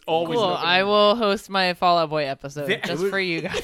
[0.08, 0.38] always.
[0.39, 0.45] Cool.
[0.45, 3.62] I will host my Fall Out Boy episode Th- just for you guys.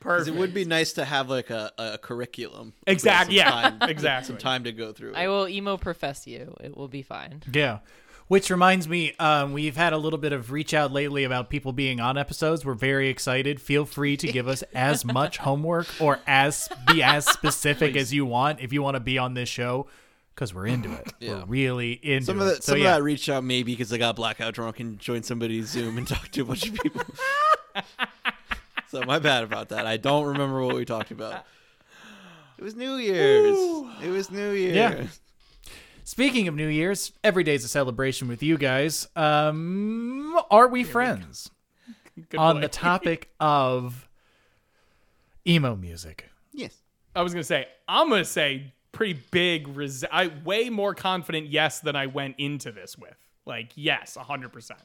[0.00, 0.28] Perfect.
[0.28, 2.72] it would be nice to have like a, a curriculum.
[2.86, 3.36] Exactly.
[3.36, 3.50] Yeah.
[3.50, 4.26] time- Exactly.
[4.28, 5.14] Some time to go through.
[5.14, 6.54] I will emo profess you.
[6.62, 7.42] It will be fine.
[7.52, 7.78] Yeah.
[8.28, 11.72] Which reminds me, um, we've had a little bit of reach out lately about people
[11.72, 12.64] being on episodes.
[12.64, 13.60] We're very excited.
[13.60, 18.26] Feel free to give us as much homework or as be as specific as you
[18.26, 19.86] want if you want to be on this show,
[20.34, 21.12] because we're into it.
[21.20, 21.44] Yeah.
[21.44, 22.42] We're really into some it.
[22.42, 22.88] of that, so some yeah.
[22.88, 26.08] of that reached out maybe because I got blackout drunk and joined somebody's Zoom and
[26.08, 27.02] talked to a bunch of people.
[28.88, 29.86] so my bad about that.
[29.86, 31.44] I don't remember what we talked about.
[32.58, 33.56] It was New Year's.
[34.02, 34.74] It was New Year's.
[34.74, 35.06] Yeah.
[36.06, 39.08] Speaking of New Year's, every day's a celebration with you guys.
[39.16, 41.50] Um, are we friends?
[42.30, 42.60] Good on boy.
[42.60, 44.08] the topic of
[45.44, 46.30] emo music.
[46.52, 46.80] Yes.
[47.16, 49.66] I was gonna say I'm gonna say pretty big.
[49.66, 53.16] Res- I way more confident yes than I went into this with.
[53.44, 54.78] Like yes, hundred percent.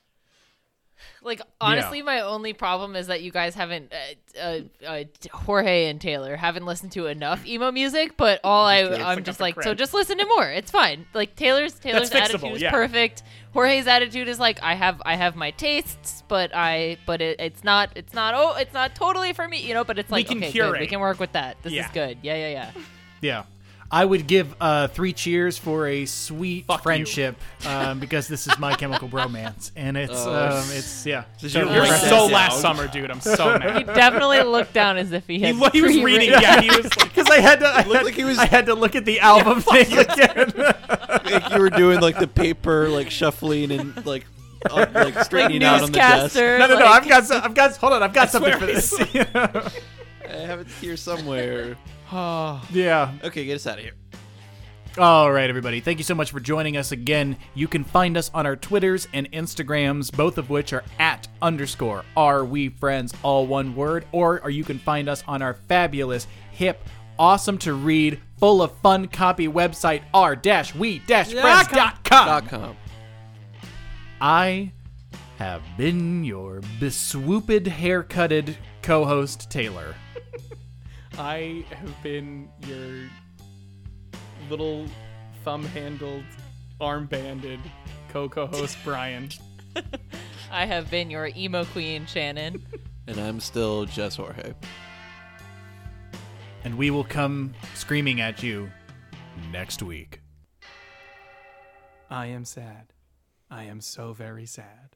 [1.23, 6.01] Like honestly, my only problem is that you guys haven't, uh, uh, uh, Jorge and
[6.01, 8.17] Taylor haven't listened to enough emo music.
[8.17, 10.49] But all I, I'm just like, so just listen to more.
[10.49, 11.05] It's fine.
[11.13, 12.71] Like Taylor's Taylor's attitude is yeah.
[12.71, 13.23] perfect.
[13.53, 17.63] Jorge's attitude is like, I have I have my tastes, but I but it, it's
[17.63, 19.83] not it's not oh it's not totally for me, you know.
[19.83, 20.79] But it's like we can okay, good.
[20.79, 21.61] we can work with that.
[21.61, 21.85] This Yeah.
[21.85, 22.17] is good.
[22.21, 22.71] Yeah, yeah, yeah.
[23.21, 23.43] Yeah.
[23.93, 27.35] I would give uh, three cheers for a sweet Fuck friendship
[27.65, 31.25] um, because this is my chemical bromance, and it's um, it's yeah.
[31.37, 33.11] So you You're write so last summer, dude.
[33.11, 33.77] I'm so mad.
[33.79, 35.57] He definitely looked down as if he he, had.
[35.57, 36.29] lo- he was reading.
[36.29, 37.67] Yeah, he was like, because I had to.
[37.67, 40.53] I had, like he was- I had to look at the album thing again.
[40.55, 44.25] like you were doing like the paper like shuffling and like
[44.69, 46.35] uh, like like straightening out on the desk.
[46.37, 46.75] no, no, no.
[46.75, 47.25] like- I've got.
[47.25, 47.75] Some, I've got.
[47.75, 48.03] Hold on.
[48.03, 48.93] I've got something for this.
[48.97, 51.75] I have it here somewhere.
[52.71, 53.13] yeah.
[53.23, 53.93] Okay, get us out of here.
[54.97, 55.79] All right, everybody.
[55.79, 57.37] Thank you so much for joining us again.
[57.53, 62.03] You can find us on our Twitters and Instagrams, both of which are at underscore
[62.17, 66.27] are we friends, all one word, or, or you can find us on our fabulous,
[66.51, 66.83] hip,
[67.17, 72.03] awesome to read, full of fun copy website r-we-friends.com.
[72.03, 72.75] Dot com.
[74.19, 74.73] I
[75.37, 79.95] have been your beswooped, haircutted co-host Taylor.
[81.17, 83.09] I have been your
[84.49, 84.85] little
[85.43, 86.23] thumb-handled,
[86.79, 87.59] arm-banded
[88.09, 89.29] co-co-host Brian.
[90.51, 92.65] I have been your emo queen, Shannon.
[93.07, 94.53] And I'm still Jess Jorge.
[96.63, 98.71] And we will come screaming at you
[99.51, 100.21] next week.
[102.09, 102.93] I am sad.
[103.49, 104.90] I am so very sad.